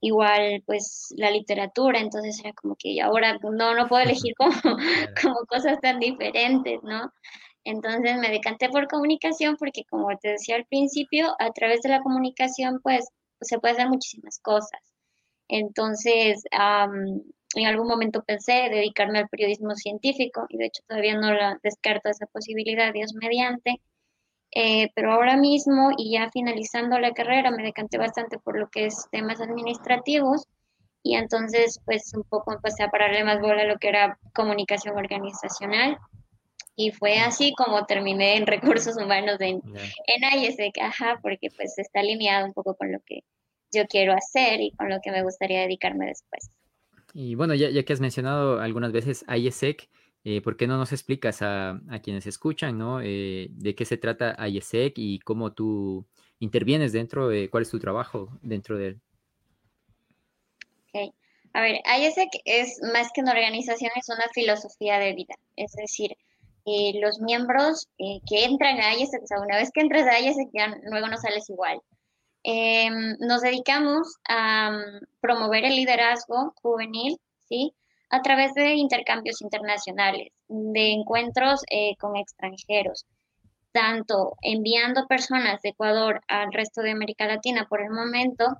[0.00, 4.50] igual pues la literatura, entonces era como que ahora no, no puedo elegir como,
[5.22, 7.12] como cosas tan diferentes, ¿no?
[7.62, 12.00] Entonces me decanté por comunicación porque como te decía al principio, a través de la
[12.00, 13.08] comunicación pues
[13.40, 14.80] se puede hacer muchísimas cosas.
[15.48, 21.58] Entonces, en algún momento pensé dedicarme al periodismo científico y de hecho todavía no la
[21.62, 23.80] descarto esa posibilidad, Dios mediante.
[24.52, 28.86] Eh, pero ahora mismo y ya finalizando la carrera me decanté bastante por lo que
[28.86, 30.44] es temas administrativos
[31.04, 34.96] y entonces pues un poco empecé a pararle más bola a lo que era comunicación
[34.96, 35.98] organizacional
[36.76, 42.00] y fue así como terminé en recursos humanos en, en ISEC, ajá, porque pues está
[42.00, 43.20] alineado un poco con lo que
[43.72, 46.50] yo quiero hacer y con lo que me gustaría dedicarme después.
[47.12, 49.88] Y bueno, ya, ya que has mencionado algunas veces ISEC,
[50.24, 53.00] eh, ¿por qué no nos explicas a, a quienes escuchan, ¿no?
[53.02, 56.06] Eh, de qué se trata ISEC y cómo tú
[56.38, 59.00] intervienes dentro de, cuál es tu trabajo dentro de él?
[60.92, 61.14] Ok.
[61.52, 65.34] A ver, ISEC es más que una organización, es una filosofía de vida.
[65.56, 66.16] Es decir,
[66.66, 70.48] eh, los miembros que entran a ISEC, o sea, una vez que entras a ISEC,
[70.52, 71.80] ya luego no sales igual.
[72.42, 77.18] Em, nos dedicamos a mm, promover el liderazgo juvenil,
[77.48, 77.74] ¿sí?
[78.08, 83.06] A través de intercambios internacionales, de encuentros eh, con extranjeros,
[83.72, 88.56] tanto enviando personas de Ecuador al resto de América Latina por el momento,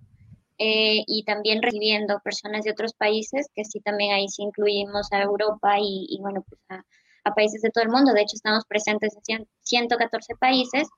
[0.62, 5.22] eh, y también recibiendo personas de otros países, que sí también ahí sí incluimos a
[5.22, 6.84] Europa y, bueno, pues a,
[7.30, 8.12] a, países de todo el mundo.
[8.12, 10.88] De hecho, estamos presentes en 114 países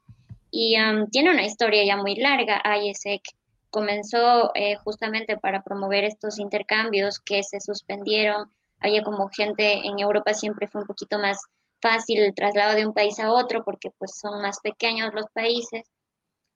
[0.50, 0.76] y
[1.10, 2.62] tiene una historia ya muy larga.
[2.82, 3.22] ISEC
[3.70, 8.52] comenzó eh, justamente para promover estos intercambios que se suspendieron.
[8.78, 11.38] Había como gente en Europa siempre fue un poquito más
[11.80, 15.84] fácil el traslado de un país a otro porque pues son más pequeños los países.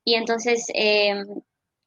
[0.04, 1.26] Y entonces em,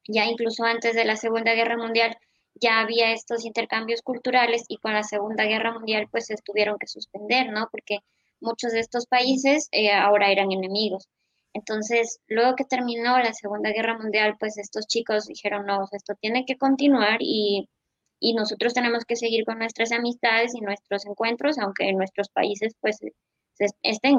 [0.08, 2.17] ya incluso antes de la Segunda Guerra Mundial
[2.62, 6.88] ya había estos intercambios culturales y con la Segunda Guerra Mundial pues se tuvieron que
[6.88, 7.67] suspender, ¿no?
[7.72, 8.00] Porque
[8.41, 11.08] muchos de estos países eh, ahora eran enemigos.
[11.54, 16.45] Entonces, luego que terminó la Segunda Guerra Mundial, pues estos chicos dijeron, no, esto tiene
[16.45, 17.67] que continuar y,
[18.36, 23.00] nosotros tenemos que seguir con nuestras amistades y nuestros encuentros, aunque en nuestros países pues
[23.82, 24.17] estén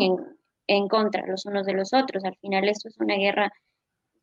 [0.67, 2.25] en, contra los unos de los otros.
[2.25, 3.53] Al final esto es una guerra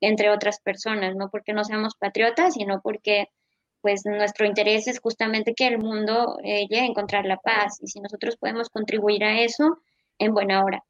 [0.01, 3.27] entre otras personas, no porque no seamos patriotas, sino porque
[3.81, 7.87] pues nuestro interés es justamente que el mundo eh, llegue a encontrar la paz y
[7.87, 9.79] si nosotros podemos contribuir a eso,
[10.19, 10.83] en buena hora.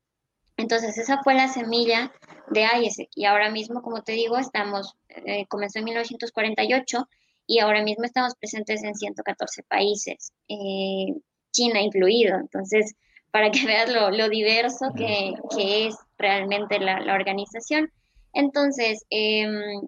[0.58, 2.12] Entonces, esa fue la semilla
[2.50, 3.10] de ISEC.
[3.14, 7.08] Y ahora mismo, como te digo, estamos, eh, comenzó en 1948
[7.46, 11.14] y ahora mismo estamos presentes en 114 países, eh,
[11.52, 12.38] China incluido.
[12.38, 12.96] Entonces,
[13.32, 17.92] para que veas lo, diverso que, es realmente la, organización.
[18.34, 19.88] Entonces, em,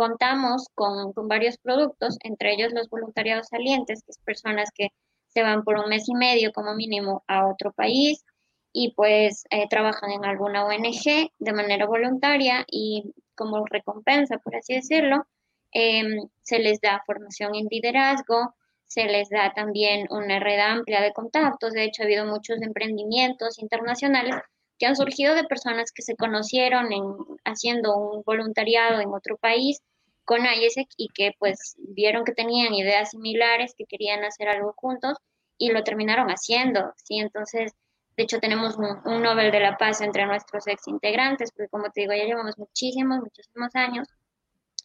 [0.00, 4.88] contamos con, varios productos, entre ellos los voluntariados salientes, que es personas que
[5.28, 8.24] se van por un mes y medio como mínimo a otro país
[8.72, 14.74] y pues eh, trabajan en alguna ONG de manera voluntaria y como recompensa, por así
[14.74, 15.26] decirlo,
[15.72, 18.54] em, se les da formación en liderazgo,
[18.86, 21.74] se les da también una red amplia de contactos.
[21.74, 24.36] De hecho, ha habido muchos emprendimientos internacionales
[24.78, 27.04] que han surgido de personas que se conocieron en,
[27.44, 29.82] haciendo un voluntariado en otro país
[30.24, 35.18] con IESEC y que pues vieron que tenían ideas similares, que querían hacer algo juntos
[35.58, 37.18] y lo terminaron haciendo, ¿sí?
[37.18, 37.72] Entonces,
[38.16, 42.02] de hecho, tenemos un, Nobel de la Paz entre nuestros ex integrantes, porque como te
[42.02, 44.08] digo, ya llevamos muchísimos, muchísimos años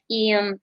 [0.07, 0.57] y um,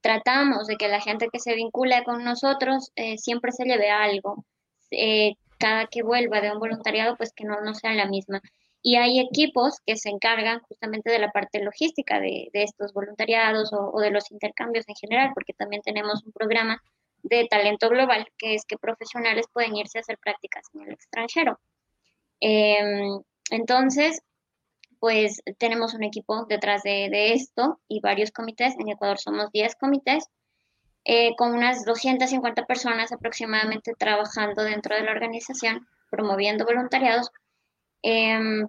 [0.00, 4.44] tratamos de que la gente que se vincula con nosotros eh, siempre se lleve algo.
[4.90, 8.40] Eh, cada que vuelva de un voluntariado, pues que no, no sea la misma.
[8.82, 14.00] Y hay equipos que se encargan justamente de la parte logística de, estos voluntariados o,
[14.00, 16.80] de los intercambios en general, porque también tenemos un programa
[17.22, 21.58] de talento global, que es que profesionales pueden irse a hacer prácticas en el extranjero.
[22.40, 24.22] Em, entonces,
[25.00, 28.74] pues tenemos un equipo detrás de, esto y varios comités.
[28.78, 30.24] En Ecuador somos 10 comités.
[31.04, 37.30] eh, con unas 250 personas aproximadamente trabajando dentro de la organización, promoviendo voluntariados.
[38.02, 38.66] Em,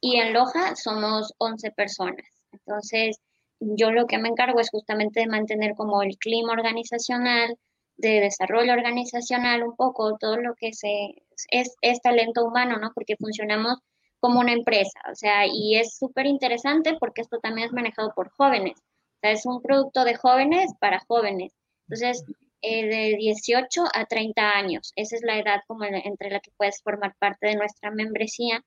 [0.00, 2.26] y en Loja somos 11 personas.
[2.52, 3.18] Entonces,
[3.60, 7.56] yo lo que me encargo es justamente de mantener como el clima organizacional,
[7.96, 11.14] de desarrollo organizacional un poco, todo lo que se,
[11.50, 12.90] es, es talento humano, ¿no?
[12.94, 13.78] Porque funcionamos
[14.20, 18.30] como una empresa, o sea, y es súper interesante porque esto también es manejado por
[18.30, 21.52] jóvenes, o sea, es un producto de jóvenes para jóvenes.
[21.88, 22.24] Entonces,
[22.62, 26.80] eh, de 18 a 30 años, esa es la edad como entre la que puedes
[26.82, 28.62] formar parte de nuestra membresía.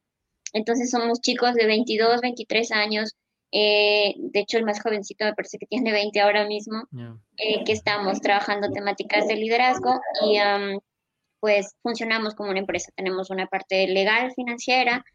[0.54, 3.16] Entonces, somos chicos de 22, 23 años,
[3.52, 6.84] eh, de hecho, el más jovencito me parece que tiene 20 ahora mismo,
[7.38, 10.40] eh, que estamos trabajando temáticas de liderazgo y
[11.40, 12.92] pues funcionamos como una empresa.
[12.96, 15.06] Tenemos una parte legal, financiera,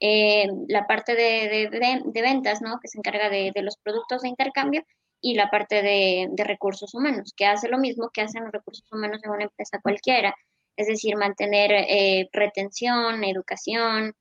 [0.00, 2.78] eh, la parte de, de, ventas, ¿no?
[2.80, 4.84] Que se encarga de, los productos de intercambio
[5.20, 9.20] y la parte de, recursos humanos, que hace lo mismo que hacen los recursos humanos
[9.24, 10.34] en una empresa cualquiera,
[10.76, 14.14] es decir, mantener eh, retención, educación,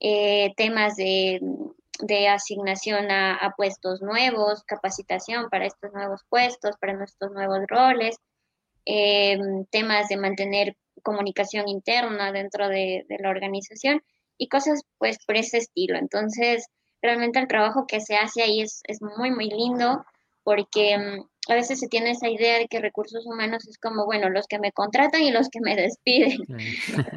[0.00, 1.40] eh, temas de,
[2.28, 8.16] asignación a, puestos nuevos, capacitación para estos nuevos puestos, para nuestros nuevos roles,
[9.70, 14.02] temas de mantener comunicación interna dentro de la organización
[14.38, 15.98] y cosas pues por ese estilo.
[15.98, 16.66] Entonces,
[17.02, 20.04] realmente el trabajo que se hace ahí es, es muy, muy lindo
[20.42, 24.30] porque mm, a veces se tiene esa idea de que recursos humanos es como, bueno,
[24.30, 26.38] los que me contratan y los que me despiden,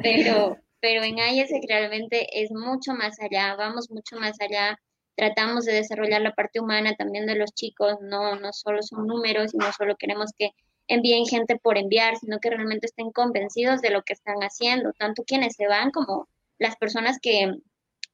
[0.02, 4.78] pero, pero en IESEC realmente es mucho más allá, vamos mucho más allá,
[5.16, 9.52] tratamos de desarrollar la parte humana también de los chicos, no, no solo son números
[9.54, 10.50] y no solo queremos que
[10.88, 15.24] envíen gente por enviar, sino que realmente estén convencidos de lo que están haciendo, tanto
[15.24, 17.52] quienes se van como las personas que,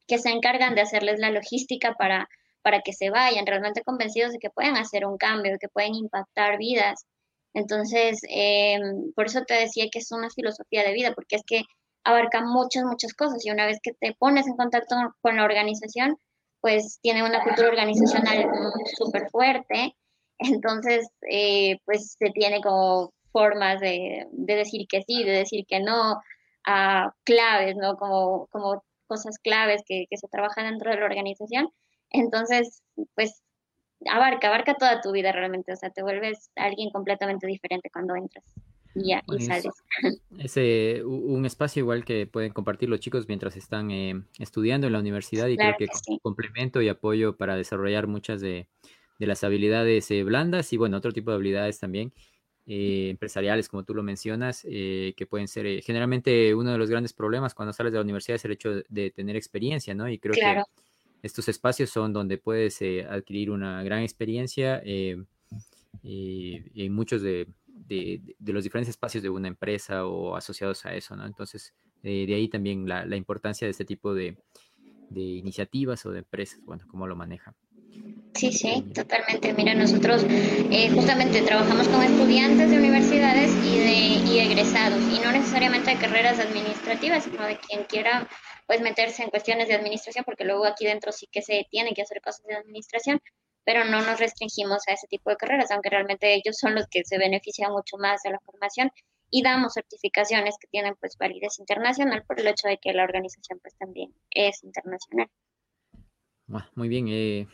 [0.07, 2.29] se encargan de hacerles la logística para,
[2.61, 5.95] para que se vayan, realmente convencidos de que pueden hacer un cambio, de que pueden
[5.95, 7.05] impactar vidas.
[7.53, 8.79] Entonces, eh,
[9.15, 11.63] por eso te decía que es una filosofía de vida, porque es que
[12.05, 16.17] abarca muchas, muchas cosas y una vez que te pones en contacto con la organización,
[16.61, 18.49] pues tiene una cultura organizacional
[18.97, 19.95] súper fuerte,
[20.37, 25.79] entonces, eh, pues se tiene como formas de, de, decir que sí, de decir que
[25.79, 26.21] no,
[26.65, 27.97] a claves, ¿no?
[27.97, 31.69] Como, como cosas claves que, se trabajan dentro de la organización.
[32.09, 32.81] Entonces,
[33.15, 33.43] pues
[34.09, 38.45] abarca, abarca toda tu vida realmente, o sea, te vuelves alguien completamente diferente cuando entras
[38.95, 39.73] ya, y sales.
[40.39, 44.93] Es eh, un espacio igual que pueden compartir los chicos mientras están eh, estudiando en
[44.93, 45.87] la universidad y creo que,
[46.21, 48.67] complemento y apoyo para desarrollar muchas de,
[49.19, 52.13] de las habilidades eh, blandas y bueno, otro tipo de habilidades también
[52.67, 57.53] eh, empresariales, como tú lo mencionas, que pueden ser generalmente uno de los grandes problemas
[57.53, 60.09] cuando sales de la universidad es el hecho de, tener experiencia, ¿no?
[60.09, 60.63] Y creo que
[61.21, 65.27] estos espacios son donde puedes adquirir una gran experiencia en
[66.91, 67.47] muchos de,
[67.87, 71.25] los diferentes espacios de una empresa o asociados a eso, ¿no?
[71.25, 74.37] Entonces, de ahí también la, la, importancia de este tipo de,
[75.15, 77.55] iniciativas o de empresas, bueno, cómo lo manejan.
[78.33, 79.53] Sí, sí, totalmente.
[79.53, 85.31] Mira, nosotros eh, justamente trabajamos con estudiantes de universidades y de y egresados, y no
[85.31, 88.27] necesariamente de carreras administrativas, sino de quien quiera
[88.67, 92.01] pues meterse en cuestiones de administración, porque luego aquí dentro sí que se tiene que
[92.01, 93.21] hacer cosas de administración,
[93.65, 97.03] pero no nos restringimos a ese tipo de carreras, aunque realmente ellos son los que
[97.03, 98.91] se benefician mucho más de la formación
[99.29, 103.59] y damos certificaciones que tienen pues validez internacional por el hecho de que la organización
[103.61, 105.27] pues también es internacional.
[106.75, 107.47] Muy bien, eh,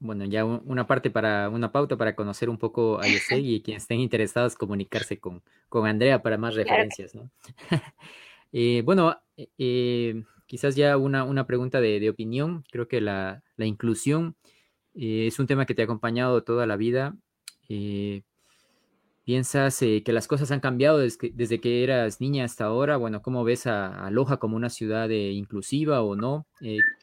[0.00, 3.84] bueno, ya una parte para, una pauta para conocer un poco a Yosei y quienes
[3.84, 7.30] estén interesados comunicarse con, con Andrea para más referencias, ¿no?
[8.56, 9.20] Eh, bueno,
[9.58, 12.64] eh, quizás ya una, una pregunta de, opinión.
[12.70, 14.36] Creo que la, inclusión
[14.94, 17.14] es un tema que te ha acompañado toda la vida.
[19.24, 22.96] ¿Piensas que las cosas han cambiado desde que, eras niña hasta ahora?
[22.96, 26.46] Bueno, ¿cómo ves a, a Loja como una ciudad inclusiva o no?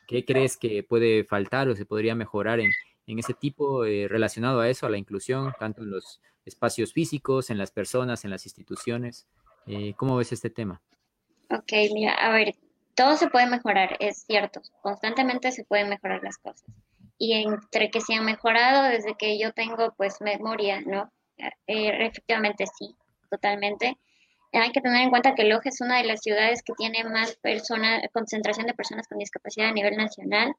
[0.07, 2.71] ¿Qué crees que puede faltar o se podría mejorar en,
[3.07, 7.49] en ese tipo eh, relacionado a eso, a la inclusión, tanto en los espacios físicos,
[7.49, 9.27] en las personas, en las instituciones.
[9.67, 10.81] Eh, ¿Cómo ves este tema?
[11.49, 12.55] Ok, mira, a ver,
[12.95, 16.63] todo se puede mejorar, es cierto, constantemente se pueden mejorar las cosas.
[17.24, 21.11] Y entre que se han mejorado desde que yo tengo pues memoria, ¿no?
[21.38, 22.95] Eh, efectivamente sí,
[23.30, 23.97] totalmente.
[24.53, 27.36] Hay que tener en cuenta que Loja es una de las ciudades que tiene más
[27.38, 30.55] persona, concentración de personas con discapacidad a nivel nacional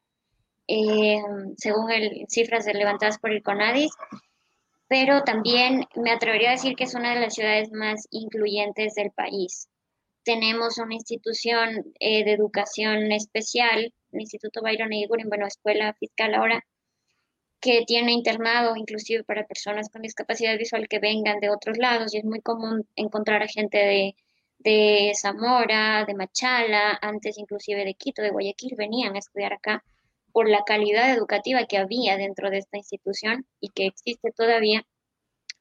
[0.69, 1.21] eh,
[1.57, 3.93] según el, cifras levantadas por el CONADIS,
[4.89, 9.11] pero también me atrevería a decir que es una de las ciudades más incluyentes del
[9.11, 9.69] país.
[10.25, 16.65] Tenemos una institución eh, de educación especial, el Instituto Byron Eiguren, bueno, escuela fiscal ahora,
[17.61, 22.19] que tiene internado inclusive para personas con discapacidad visual que vengan de otros lados y
[22.19, 24.17] es muy común encontrar a gente de,
[24.59, 29.85] de Zamora, de Machala, antes inclusive de Quito, de Guayaquil, venían a estudiar acá
[30.33, 34.85] por la calidad educativa que había dentro de esta institución y que existe todavía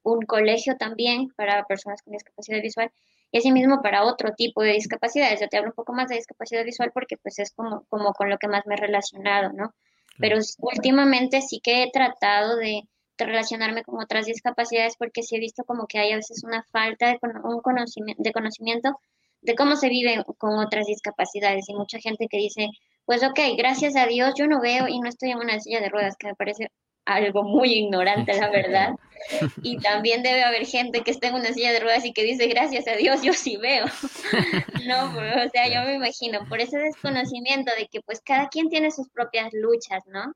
[0.04, 2.92] un colegio también para personas con discapacidad visual
[3.32, 5.40] y asimismo para otro tipo de discapacidades.
[5.40, 8.30] Yo te hablo un poco más de discapacidad visual porque pues es como, como con
[8.30, 9.74] lo que más me he relacionado, ¿no?
[10.20, 12.84] Pero últimamente sí que he tratado de,
[13.26, 17.08] relacionarme con otras discapacidades porque sí he visto como que hay a veces una falta
[17.08, 19.00] de, un conocimiento, de conocimiento
[19.42, 22.70] de cómo se vive con otras discapacidades y mucha gente que dice,
[23.06, 25.90] pues ok, gracias a Dios yo no veo y no estoy en una silla de
[25.90, 26.72] ruedas, que me parece
[27.06, 28.92] algo muy ignorante, la verdad.
[29.62, 32.48] Y también debe haber gente que está en una silla de ruedas y que dice,
[32.48, 33.86] gracias a Dios, yo sí veo.
[34.88, 38.70] no, pues, o sea, yo me imagino, por ese desconocimiento de que pues cada quien
[38.70, 40.34] tiene sus propias luchas, ¿no?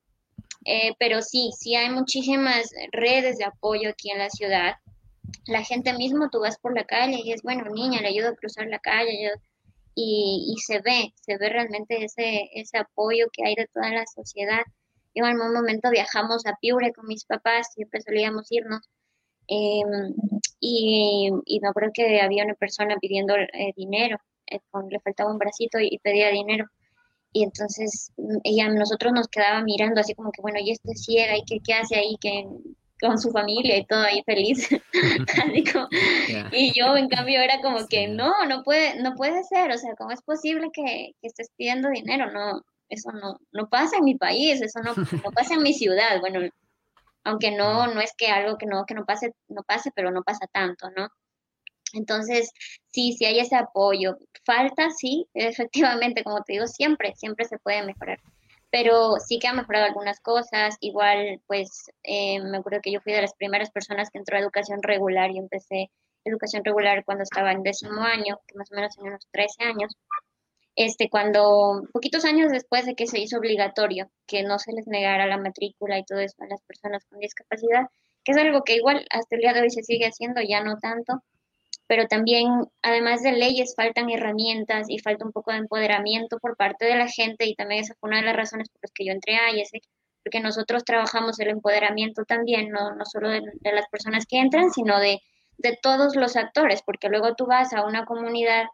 [0.66, 4.76] Eh, pero sí, sí hay muchísimas redes de apoyo aquí en la ciudad.
[5.48, 8.36] La gente mismo, tú vas por la calle y es, bueno, niña, le ayudo a
[8.36, 9.32] cruzar la calle,
[9.96, 14.06] y, y se ve, se ve realmente ese, ese apoyo que hay de toda la
[14.06, 14.62] sociedad
[15.16, 18.82] en algún momento viajamos a Piure con mis papás, siempre solíamos irnos.
[19.48, 20.14] Em,
[20.60, 24.60] y, y me acuerdo que había una persona pidiendo eh, dinero, eh,
[24.90, 26.66] le faltaba un bracito y, pedía dinero.
[27.34, 31.38] Y entonces mm, ella, nosotros nos quedaba mirando así como que, bueno, y este ciega,
[31.38, 32.18] ¿y qué, qué hace ahí?
[32.20, 32.46] que
[33.02, 34.70] con su familia y todo ahí feliz.
[36.52, 39.96] Y yo, en cambio, era como que, no, no puede, no puede ser, o sea,
[39.98, 42.32] ¿cómo es posible que, que estés pidiendo dinero?
[42.32, 46.20] No, eso no, no pasa en mi país, eso no, no pasa en mi ciudad,
[46.20, 46.40] bueno,
[47.24, 50.24] aunque no, no es que algo que no, que no pase, no pase, pero no
[50.24, 51.10] pasa tanto, ¿no?
[51.94, 52.52] Entonces,
[52.92, 54.18] sí, sí hay ese apoyo.
[54.46, 58.20] Falta, sí, efectivamente, como te digo, siempre, siempre se puede mejorar.
[58.70, 60.76] Pero sí que ha mejorado algunas cosas.
[60.82, 64.42] Igual, pues, eh, me acuerdo que yo fui de las primeras personas que entró a
[64.42, 65.90] educación regular y empecé
[66.26, 69.96] educación regular cuando estaba en décimo año, que más o menos en unos 13 años
[70.76, 75.26] este, cuando, poquitos años después de que se hizo obligatorio que no se les negara
[75.26, 77.86] la matrícula y todo eso a las personas con discapacidad,
[78.24, 80.78] que es algo que igual hasta el día de hoy se sigue haciendo, ya no
[80.78, 81.24] tanto,
[81.88, 82.50] pero también,
[82.82, 87.08] además de leyes, faltan herramientas y falta un poco de empoderamiento por parte de la
[87.08, 89.52] gente y también esa fue una de las razones por las que yo entré a
[89.52, 89.72] IES,
[90.24, 94.72] porque nosotros trabajamos el empoderamiento también, no, no solo de, de las personas que entran,
[94.72, 95.22] sino de,
[95.58, 98.66] de todos los actores, porque luego tú vas a una comunidad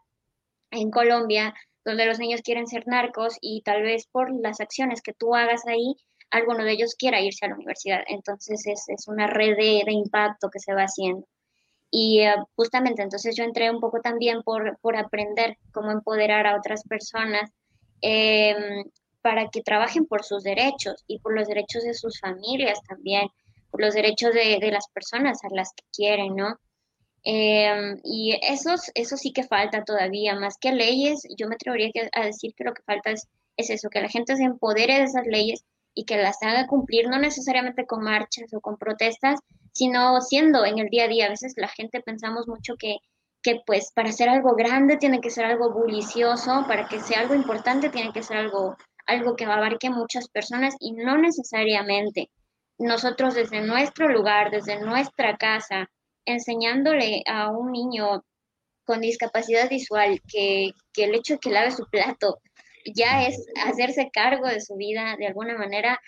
[0.70, 1.54] en Colombia
[1.84, 5.66] donde los niños quieren ser narcos y tal vez por las acciones que tú hagas
[5.66, 5.96] ahí,
[6.30, 8.02] alguno de ellos quiera irse a la universidad.
[8.08, 11.26] Entonces es, es una red de, impacto que se va haciendo.
[11.90, 16.56] Y eh, justamente entonces yo entré un poco también por, por aprender cómo empoderar a
[16.56, 17.50] otras personas
[18.00, 18.84] em,
[19.20, 23.28] para que trabajen por sus derechos y por los derechos de sus familias también,
[23.70, 26.58] por los derechos de, de las personas a las que quieren, ¿no?
[27.24, 32.26] Em, y eso, eso sí que falta todavía, más que leyes, yo me atrevería a
[32.26, 35.26] decir que lo que falta es, es eso, que la gente se empodere de esas
[35.26, 35.64] leyes
[35.94, 39.40] y que las haga cumplir, no necesariamente con marchas o con protestas,
[39.72, 41.26] sino siendo en el día a día.
[41.26, 42.96] A veces la gente pensamos mucho que,
[43.42, 47.34] que pues para hacer algo grande tiene que ser algo bullicioso, para que sea algo
[47.34, 52.30] importante tiene que ser algo, algo que abarque muchas personas y no necesariamente.
[52.78, 55.88] Nosotros desde nuestro lugar, desde nuestra casa,
[56.24, 58.24] enseñándole a un niño
[58.84, 62.40] con discapacidad visual que, el hecho de que lave su plato
[62.94, 66.00] ya es hacerse cargo de su vida de alguna manera,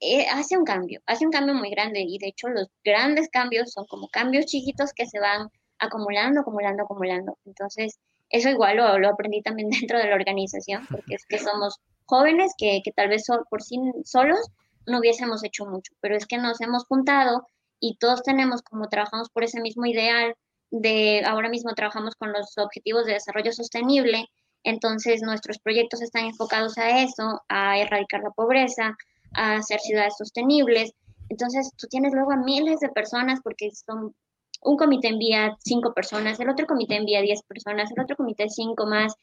[0.00, 3.72] eh, hace un cambio, hace un cambio muy grande y de hecho los grandes cambios
[3.72, 5.48] son como cambios chiquitos que se van
[5.78, 7.38] acumulando, acumulando, acumulando.
[7.44, 7.98] Entonces,
[8.30, 12.52] eso igual lo, lo aprendí también dentro de la organización, porque es que somos jóvenes
[12.56, 14.48] que, que tal vez por sí solos
[14.86, 17.46] no hubiésemos hecho mucho, pero es que nos hemos juntado
[17.80, 20.34] y todos tenemos como trabajamos por ese mismo ideal
[20.70, 24.26] de ahora mismo trabajamos con los objetivos de desarrollo sostenible,
[24.64, 28.96] entonces nuestros proyectos están enfocados a eso, a erradicar la pobreza,
[29.34, 30.92] a hacer ciudades sostenibles.
[31.28, 34.14] Entonces tú tienes luego a miles de personas porque son
[34.62, 38.86] un comité envía cinco personas, el otro comité envía diez personas, el otro comité cinco
[38.86, 39.14] más.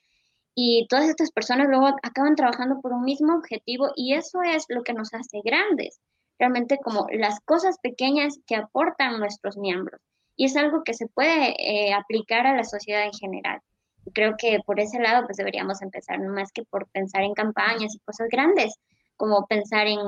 [0.54, 4.84] Y todas estas personas luego acaban trabajando por un mismo objetivo y eso es lo
[4.84, 6.00] que nos hace grandes
[6.42, 10.02] realmente como las cosas pequeñas que aportan nuestros miembros.
[10.36, 13.60] Y es algo que se puede eh, aplicar a la sociedad en general.
[14.06, 17.36] Y creo que por ese lado pues deberíamos empezar, no más que por pensar en
[17.36, 18.74] campañas y cosas grandes,
[19.18, 20.00] como pensar en,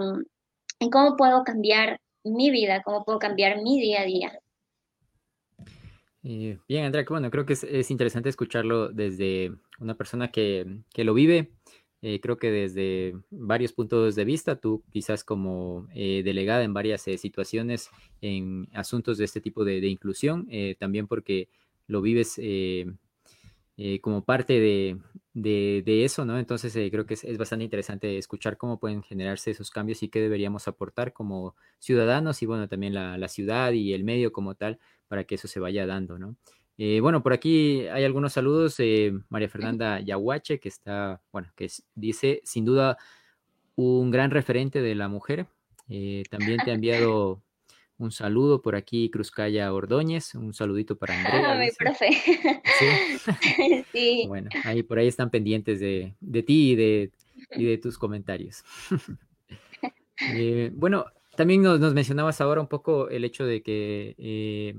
[0.80, 4.40] en cómo puedo cambiar mi vida, cómo puedo cambiar mi día a día.
[6.24, 11.14] bien, Andrea, bueno, creo que es, es, interesante escucharlo desde una persona que, que lo
[11.14, 11.52] vive
[12.06, 17.08] eh, creo que desde varios puntos de vista, tú quizás como eh, delegada en varias
[17.08, 17.90] eh, situaciones
[18.20, 20.50] en asuntos de este tipo de, inclusión,
[20.80, 21.48] también porque
[21.88, 22.36] lo vives
[24.02, 24.60] como parte
[25.34, 26.40] de, eso, ¿no?
[26.40, 30.68] Entonces creo que es, bastante interesante escuchar cómo pueden generarse esos cambios y qué deberíamos
[30.68, 34.78] aportar como ciudadanos y bueno, también la, la ciudad y el medio como tal
[35.08, 36.36] para que eso se vaya dando, ¿no?
[36.78, 38.76] Eh, bueno, por aquí hay algunos saludos.
[38.80, 42.98] Eh, María Fernanda Yahuache, que está, bueno, que dice, sin duda,
[43.76, 45.48] un gran referente de la mujer.
[45.90, 47.42] Eh, también te ha enviado
[47.98, 50.34] un saludo por aquí, Cruzcaya Ordóñez.
[50.36, 51.34] Un saludito para Andrea.
[51.54, 52.10] Ah, mi profe.
[53.92, 54.26] ¿Sí?
[54.28, 56.16] Bueno, ahí por ahí están pendientes de,
[56.46, 57.12] ti y de,
[57.56, 58.64] de tus comentarios.
[60.74, 61.06] bueno,
[61.36, 64.76] también nos, nos, mencionabas ahora un poco el hecho de que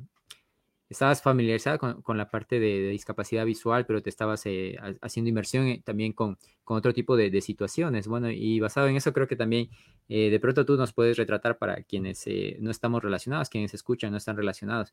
[0.94, 6.12] estabas familiarizada con, la parte de, discapacidad visual, pero te estabas eh, haciendo inmersión también
[6.12, 8.06] con, otro tipo de, situaciones.
[8.08, 9.68] Bueno, y basado en eso creo que también
[10.08, 14.12] eh, de pronto tú nos puedes retratar para quienes eh, no estamos relacionados, quienes escuchan
[14.12, 14.92] no están relacionados,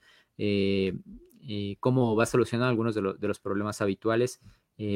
[1.79, 4.41] cómo vas a solucionar algunos de, los problemas habituales.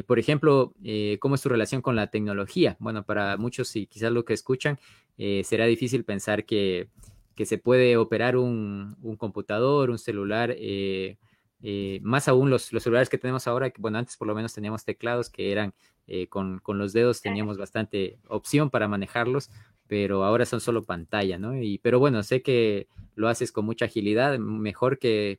[0.06, 0.74] por ejemplo,
[1.20, 2.76] cómo es tu relación con la tecnología.
[2.80, 4.78] Bueno, para muchos, y quizás lo que escuchan,
[5.16, 6.88] será difícil pensar que
[7.36, 11.18] que se puede operar un, computador, un celular, eh,
[11.62, 14.84] eh, más aún los, celulares que tenemos ahora, que bueno, antes por lo menos teníamos
[14.84, 15.74] teclados que eran
[16.06, 19.50] eh, con, los dedos, teníamos bastante opción para manejarlos,
[19.86, 21.60] pero ahora son solo pantalla, ¿no?
[21.60, 25.38] Y, pero bueno, sé que lo haces con mucha agilidad, mejor que,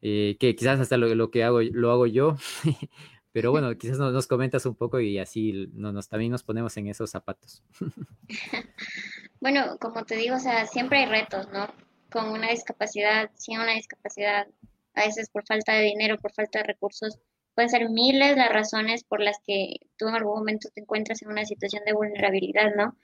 [0.00, 2.36] que quizás hasta lo, que hago, lo hago yo.
[3.32, 6.88] Pero bueno, quizás nos, nos, comentas un poco y así nos, también nos ponemos en
[6.88, 7.62] esos zapatos.
[9.42, 11.66] Bueno, como te digo, o sea, siempre hay retos, ¿no?
[12.12, 14.46] Con una discapacidad, sin una discapacidad,
[14.94, 17.18] a veces por falta de dinero, por falta de recursos,
[17.56, 21.30] pueden ser miles las razones por las que tú en algún momento te encuentras en
[21.30, 22.96] una situación de vulnerabilidad, ¿no?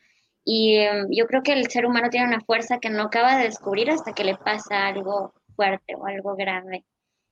[0.44, 3.44] Y em, yo creo que el ser humano tiene una fuerza que no acaba de
[3.46, 6.84] descubrir hasta que le pasa algo fuerte o algo grave.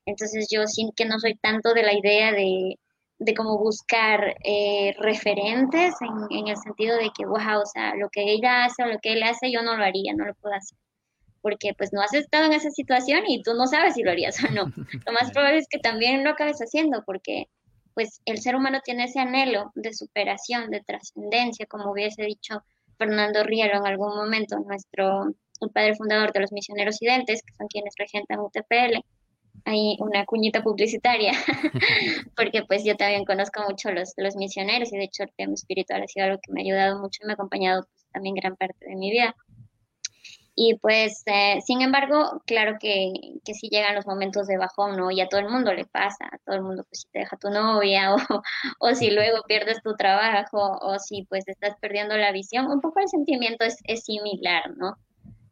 [0.05, 2.81] Entonces yo sí que no soy tanto de la idea de,
[3.19, 5.95] de cómo buscar eh, referentes
[6.31, 9.15] en, el sentido de que, wow, o sea, lo que ella hace o lo que
[9.15, 10.79] él hace, yo no lo haría, no lo puedo hacer.
[11.41, 14.43] Porque pues no has estado en esa situación y tú no sabes si lo harías
[14.45, 14.65] o no.
[15.07, 17.47] Lo más probable es que también lo acabes haciendo porque
[17.95, 22.63] pues el ser humano tiene ese anhelo de superación, de trascendencia, como hubiese dicho
[22.99, 25.29] Fernando Riero en algún momento, nuestro
[25.61, 29.01] el padre fundador de los misioneros identes, que son quienes regentan UTPL
[29.65, 31.33] hay una cuñita publicitaria,
[32.37, 36.03] porque pues yo también conozco mucho los, los misioneros y de hecho el tema espiritual
[36.03, 38.57] ha sido algo que me ha ayudado mucho y me ha acompañado pues, también gran
[38.57, 39.35] parte de mi vida.
[40.59, 43.13] Y pues, eh, sin embargo, claro que,
[43.45, 45.11] que sí llegan los momentos de bajón, ¿no?
[45.11, 47.37] Y a todo el mundo le pasa, a todo el mundo, pues si te deja
[47.37, 48.43] tu novia o,
[48.79, 53.01] o si luego pierdes tu trabajo o si pues estás perdiendo la visión, un poco
[53.01, 54.97] el sentimiento es, es similar, ¿no?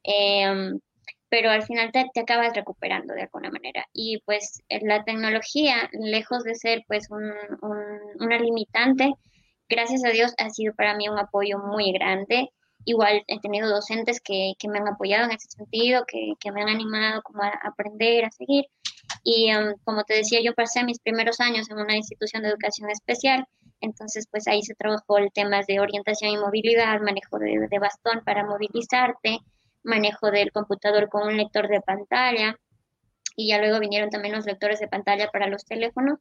[0.05, 0.79] Eh,
[1.35, 3.89] pero al final te, te, acabas recuperando de alguna manera.
[3.93, 7.25] Y pues la tecnología, lejos de ser pues un,
[8.21, 9.13] una limitante,
[9.69, 12.51] gracias a Dios ha sido para mí un apoyo muy grande.
[12.85, 16.63] Igual he tenido docentes que, que me han apoyado en ese sentido, que, que, me
[16.63, 18.67] han animado como a aprender, a seguir.
[19.25, 22.91] Y um, como te decía, yo pasé mis primeros años en una institución de educación
[22.91, 23.45] especial,
[23.81, 28.23] entonces pues ahí se trabajó el tema de orientación y movilidad, manejo de, de bastón
[28.25, 29.41] para movilizarte,
[29.85, 32.59] manejo del computador con un lector de pantalla
[33.37, 36.19] y ya luego vinieron también los lectores de pantalla para los teléfonos.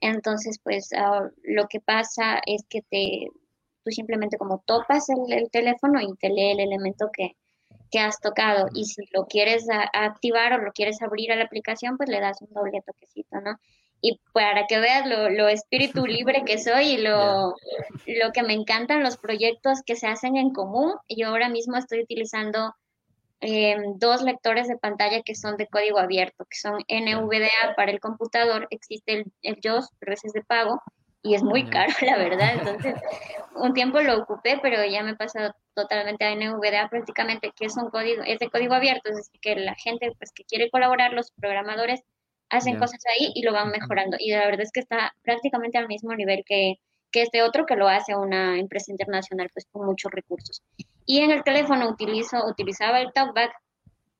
[0.00, 3.28] Entonces, pues ah, lo que pasa es que te,
[3.84, 7.36] tú simplemente como topas el, teléfono y te lee el elemento que,
[7.90, 11.96] que has tocado y si lo quieres activar o lo quieres abrir a la aplicación,
[11.96, 13.58] pues le das un doble toquecito, ¿no?
[14.00, 17.54] Y para que veas lo, lo espíritu libre que soy y lo,
[18.06, 22.02] lo que me encantan los proyectos que se hacen en común, yo ahora mismo estoy
[22.02, 22.74] utilizando
[23.40, 28.00] Em, dos lectores de pantalla que son de código abierto, que son NVDA para el
[28.00, 30.80] computador, existe el, el JOS, pero ese es de pago
[31.22, 32.54] y es muy caro, la verdad.
[32.54, 32.94] Entonces,
[33.56, 37.76] un tiempo lo ocupé, pero ya me he pasado totalmente a NVDA prácticamente, que es
[37.76, 41.12] un código, es de código abierto, es decir, que la gente pues que quiere colaborar,
[41.12, 42.02] los programadores
[42.50, 44.16] hacen cosas ahí y lo van mejorando.
[44.20, 46.74] Y la verdad es que está prácticamente al mismo nivel que,
[47.14, 50.62] que este otro que lo hace una empresa internacional pues con muchos recursos.
[51.06, 53.52] Y en el teléfono utilizo, utilizaba el TalkBack,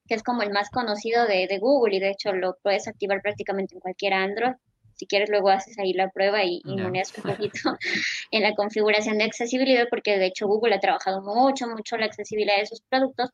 [0.06, 3.20] que es como el más conocido de, de, Google y de hecho lo puedes activar
[3.20, 4.52] prácticamente en cualquier Android.
[4.94, 7.76] Si quieres luego haces ahí la prueba y, y moneas un poquito
[8.30, 12.58] en la configuración de accesibilidad porque de hecho Google ha trabajado mucho, mucho la accesibilidad
[12.58, 13.30] de sus productos,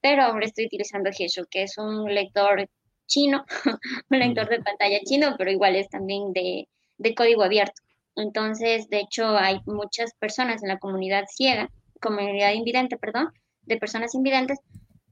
[0.00, 2.68] pero ahora estoy utilizando Gesho, que es un lector
[3.06, 3.44] chino,
[4.10, 6.66] un lector de pantalla chino, pero igual es también de,
[6.98, 7.85] de código abierto.
[8.16, 14.14] Entonces, de hecho, hay muchas personas en la comunidad ciega, comunidad invidente, perdón, de personas
[14.14, 14.58] invidentes,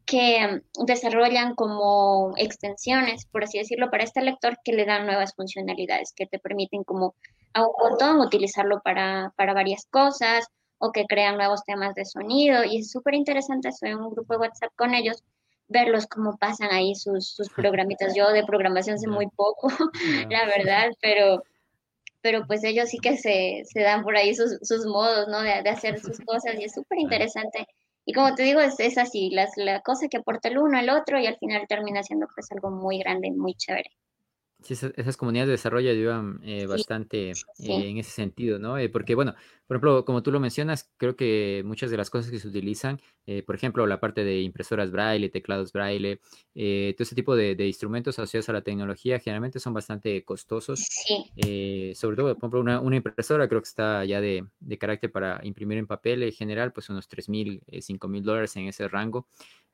[0.07, 5.35] que mm, desarrollan como extensiones, por así decirlo, para este lector que le dan nuevas
[5.35, 7.15] funcionalidades, que te permiten como
[7.53, 10.47] a un botón utilizarlo para, para varias cosas
[10.79, 12.65] o que crean nuevos temas de sonido.
[12.65, 15.23] Y es súper interesante, soy en un grupo de WhatsApp con ellos,
[15.69, 18.15] verlos cómo pasan ahí sus, sus programitas.
[18.15, 19.69] Yo de programación sé muy poco,
[20.31, 21.43] la verdad, pero
[22.25, 25.43] pero pues ellos sí que se, se dan por ahí sus, sus modos, ¿no?
[25.43, 27.67] De, de, hacer sus cosas y es súper interesante
[28.07, 30.89] y como te digo, es, es así, las, la cosa que aporta el uno al
[30.89, 33.91] otro y al final termina siendo pues algo muy grande, muy chévere.
[34.65, 38.79] Sí, esas, comunidades de desarrollo ayudan eh, bastante eh, en ese sentido, ¿no?
[38.79, 39.35] Eh, porque, bueno,
[39.67, 42.99] por ejemplo, como tú lo mencionas, creo que muchas de las cosas que se utilizan,
[43.47, 48.49] por ejemplo, la parte de impresoras braille, teclados braille, todo ese tipo de, instrumentos asociados
[48.51, 50.81] a la tecnología, generalmente son bastante costosos.
[50.81, 51.95] Sí.
[51.95, 55.41] sobre todo, por ejemplo, una, una, impresora creo que está ya de, de carácter para
[55.45, 59.27] imprimir en papel en general, pues unos 3 mil, 5 mil dólares en ese rango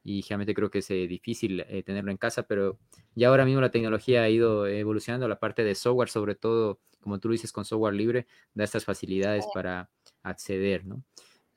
[0.03, 2.79] y generalmente creo que es eh, difícil eh, tenerlo en casa, pero
[3.15, 7.19] ya ahora mismo la tecnología ha ido evolucionando, la parte de software, sobre todo, como
[7.19, 9.91] tú dices, con software libre, da estas facilidades para
[10.23, 11.05] acceder, ¿no?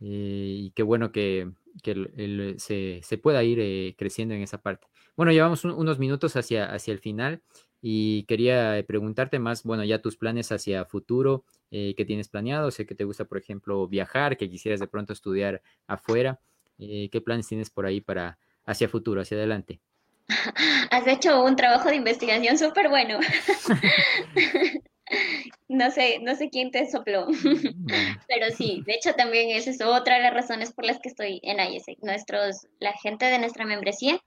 [0.01, 4.87] Eh, y qué bueno que, que se, se, pueda ir creciendo en esa parte.
[5.15, 7.41] Bueno, llevamos unos minutos hacia, hacia el final
[7.81, 12.95] y quería preguntarte más, bueno, ya tus planes hacia futuro, qué tienes planeado, sé que
[12.95, 16.41] te gusta, por ejemplo, viajar, que quisieras de pronto estudiar afuera.
[16.89, 19.79] Eh, ¿Qué planes tienes por ahí para hacia futuro, hacia adelante?
[20.91, 23.19] Has hecho un trabajo de investigación súper bueno.
[25.67, 27.27] no sé, no sé quién te sopló,
[28.27, 31.39] pero sí, de hecho también esa es otra de las razones por las que estoy
[31.43, 31.99] en IESEC.
[32.01, 34.19] Nuestros, la gente de nuestra membresía,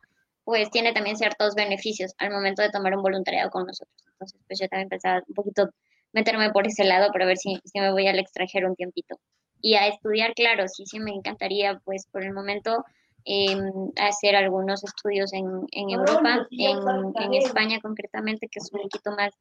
[0.44, 3.96] pues tiene también ciertos beneficios al momento de tomar un voluntariado con nosotros.
[4.12, 5.70] Entonces, pues yo también pensaba un poquito
[6.12, 9.18] meterme por ese lado para ver si, si me voy al extranjero un tiempito
[9.66, 12.84] y a estudiar, claro, sí, sí me encantaría, pues por el momento,
[13.24, 16.78] em, hacer algunos estudios en, en Europa, en,
[17.20, 19.32] en, España concretamente, que es un poquito más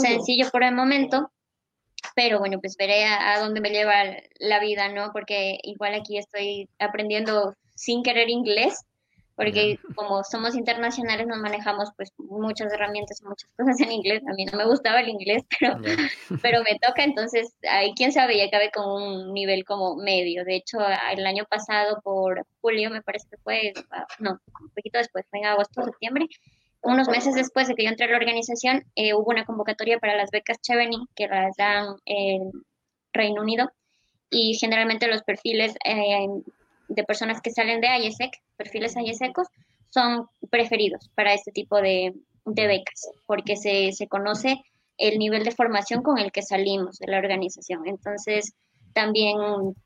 [0.00, 1.30] sencillo por el momento.
[2.14, 3.92] Pero bueno, pues veré a, a dónde me lleva
[4.38, 5.10] la vida, ¿no?
[5.12, 8.82] Porque igual aquí estoy aprendiendo sin querer inglés,
[9.36, 14.22] porque como somos internacionales nos manejamos pues muchas herramientas y muchas cosas en inglés.
[14.28, 15.76] A mí no me gustaba el inglés, pero,
[16.42, 20.44] pero me toca, entonces ahí quién sabe, ya acabé con un nivel como medio.
[20.44, 20.78] De hecho,
[21.12, 23.74] el año pasado por julio me parece que fue,
[24.18, 26.26] no, un poquito después, fue en agosto, septiembre,
[26.82, 30.16] unos meses después de que yo entré a la organización, eh, hubo una convocatoria para
[30.16, 32.52] las becas Chevening que las dan en
[33.12, 33.70] Reino Unido.
[34.30, 36.26] Y generalmente los perfiles eh,
[36.88, 39.48] de personas que salen de IESEC, perfiles IESECos,
[39.90, 42.12] son preferidos para este tipo de,
[42.44, 44.56] becas, porque se, se, conoce
[44.98, 47.86] el nivel de formación con el que salimos de la organización.
[47.86, 48.54] Entonces,
[48.92, 49.36] también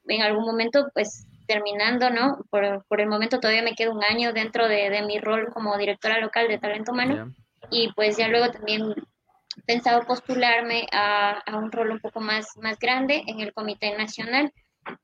[0.09, 2.45] en algún momento, pues terminando, ¿no?
[2.49, 6.21] Por, por el momento todavía me queda un año dentro de, mi rol como directora
[6.21, 7.33] local de talento humano
[7.73, 8.95] y pues ya luego también
[9.67, 14.53] pensado postularme a, a, un rol un poco más, más grande en el Comité Nacional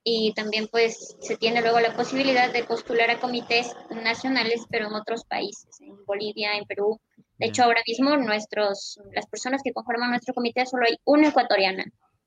[0.03, 4.95] y también pues se tiene luego la posibilidad de postular a comités nacionales, pero en
[4.95, 7.01] otros países, en Bolivia, en Perú.
[7.39, 11.85] De hecho, ahora mismo nuestros, las personas que conforman nuestro comité solo hay una ecuatoriana,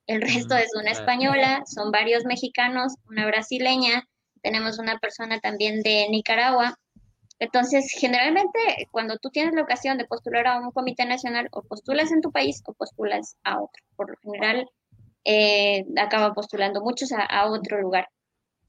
[0.09, 4.03] el resto es una española, son varios mexicanos, una brasileña,
[4.41, 6.79] tenemos una persona también de Nicaragua.
[7.37, 12.11] Entonces, generalmente, cuando tú tienes la ocasión de postular a un comité nacional, o postulas
[12.11, 13.83] en tu país o postulas a otro.
[13.95, 14.65] Por lo general,
[15.25, 18.07] eh, acaba postulando muchos a, otro lugar.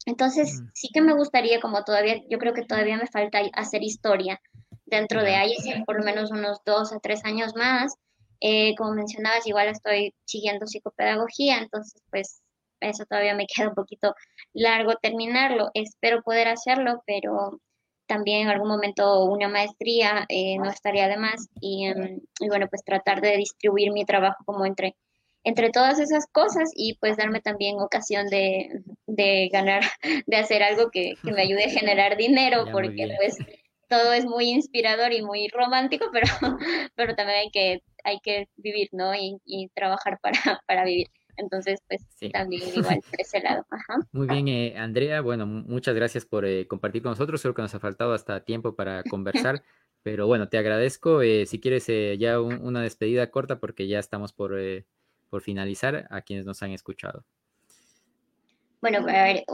[0.05, 4.41] Entonces, sí que me gustaría, como todavía, yo creo que todavía me falta hacer historia
[4.85, 7.95] dentro de ahí, por lo menos unos dos a tres años más.
[8.39, 12.41] Eh, como mencionabas, igual estoy siguiendo psicopedagogía, entonces, pues,
[12.79, 14.15] eso todavía me queda un poquito
[14.53, 15.69] largo terminarlo.
[15.73, 17.59] Espero poder hacerlo, pero
[18.07, 21.47] también en algún momento una maestría eh, no estaría de más.
[21.61, 24.95] Y, em, y, bueno, pues tratar de distribuir mi trabajo como entre
[25.43, 29.83] entre todas esas cosas y pues darme también ocasión de, de ganar,
[30.27, 33.37] de hacer algo que, que, me ayude a generar dinero, porque pues
[33.87, 36.25] todo es muy inspirador y muy romántico, pero,
[36.95, 39.13] pero también hay que, hay que vivir, ¿no?
[39.15, 41.07] Y, y trabajar para, para vivir.
[41.37, 43.65] Entonces, pues también igual por ese lado.
[44.11, 45.21] Muy bien, eh, Andrea.
[45.21, 47.41] Bueno, muchas gracias por eh, compartir con nosotros.
[47.41, 49.63] Creo que nos ha faltado hasta tiempo para conversar.
[50.03, 51.21] pero bueno, te agradezco.
[51.21, 51.87] Eh, si quieres
[52.19, 54.55] ya una despedida corta, porque ya estamos por
[55.31, 57.25] por finalizar a quienes nos han escuchado.
[58.81, 59.45] Bueno, a ver,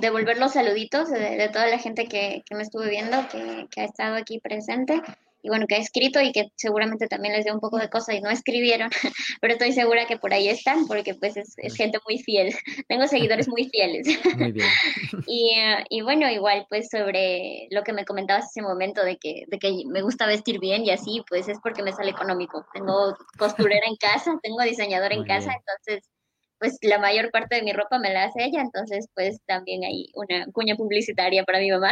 [0.00, 4.40] devolver los saluditos de, toda la gente que, me estuvo viendo, que, ha estado aquí
[4.40, 5.02] presente.
[5.46, 8.12] Y bueno, que ha escrito y que seguramente también les dio un poco de cosa
[8.12, 8.90] y no escribieron,
[9.40, 12.52] pero estoy segura que por ahí están porque pues es, gente muy fiel.
[12.88, 14.08] Tengo seguidores muy fieles.
[14.36, 14.66] Muy bien.
[15.28, 19.44] y, eh, y, bueno, igual pues sobre lo que me comentabas un momento de que,
[19.46, 22.66] de que me gusta vestir bien y así, pues es porque me sale económico.
[22.74, 26.10] Tengo costurera en casa, tengo diseñador en casa, entonces
[26.58, 30.10] pues la mayor parte de mi ropa me la hace ella, entonces pues también hay
[30.14, 31.90] una cuña publicitaria para mi mamá.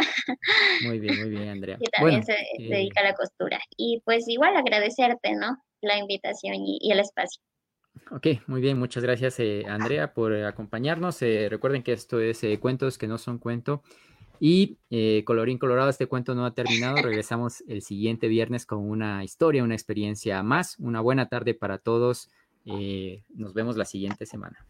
[0.85, 1.77] Muy bien, muy bien, Andrea.
[1.77, 3.59] Que también se, eh, dedica a la costura.
[3.77, 5.57] Y pues igual agradecerte, ¿no?
[5.81, 7.41] La invitación y, el espacio.
[8.11, 11.21] Ok, muy bien, muchas gracias eh, Andrea por acompañarnos.
[11.21, 13.83] Eh, recuerden que esto es Cuentos que no son cuento.
[14.39, 14.77] Y
[15.23, 16.97] colorín colorado, este cuento no ha terminado.
[16.97, 20.77] Regresamos el siguiente viernes con una historia, una experiencia más.
[20.77, 22.29] Una buena tarde para todos.
[22.65, 24.65] Eh, nos vemos la siguiente semana.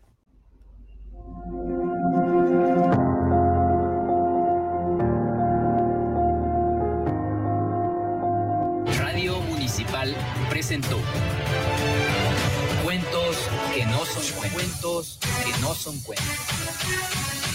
[9.00, 10.14] Radio Municipal
[10.50, 11.00] presentó
[12.84, 17.55] Cuentos que no son cuentos que no son cuentos.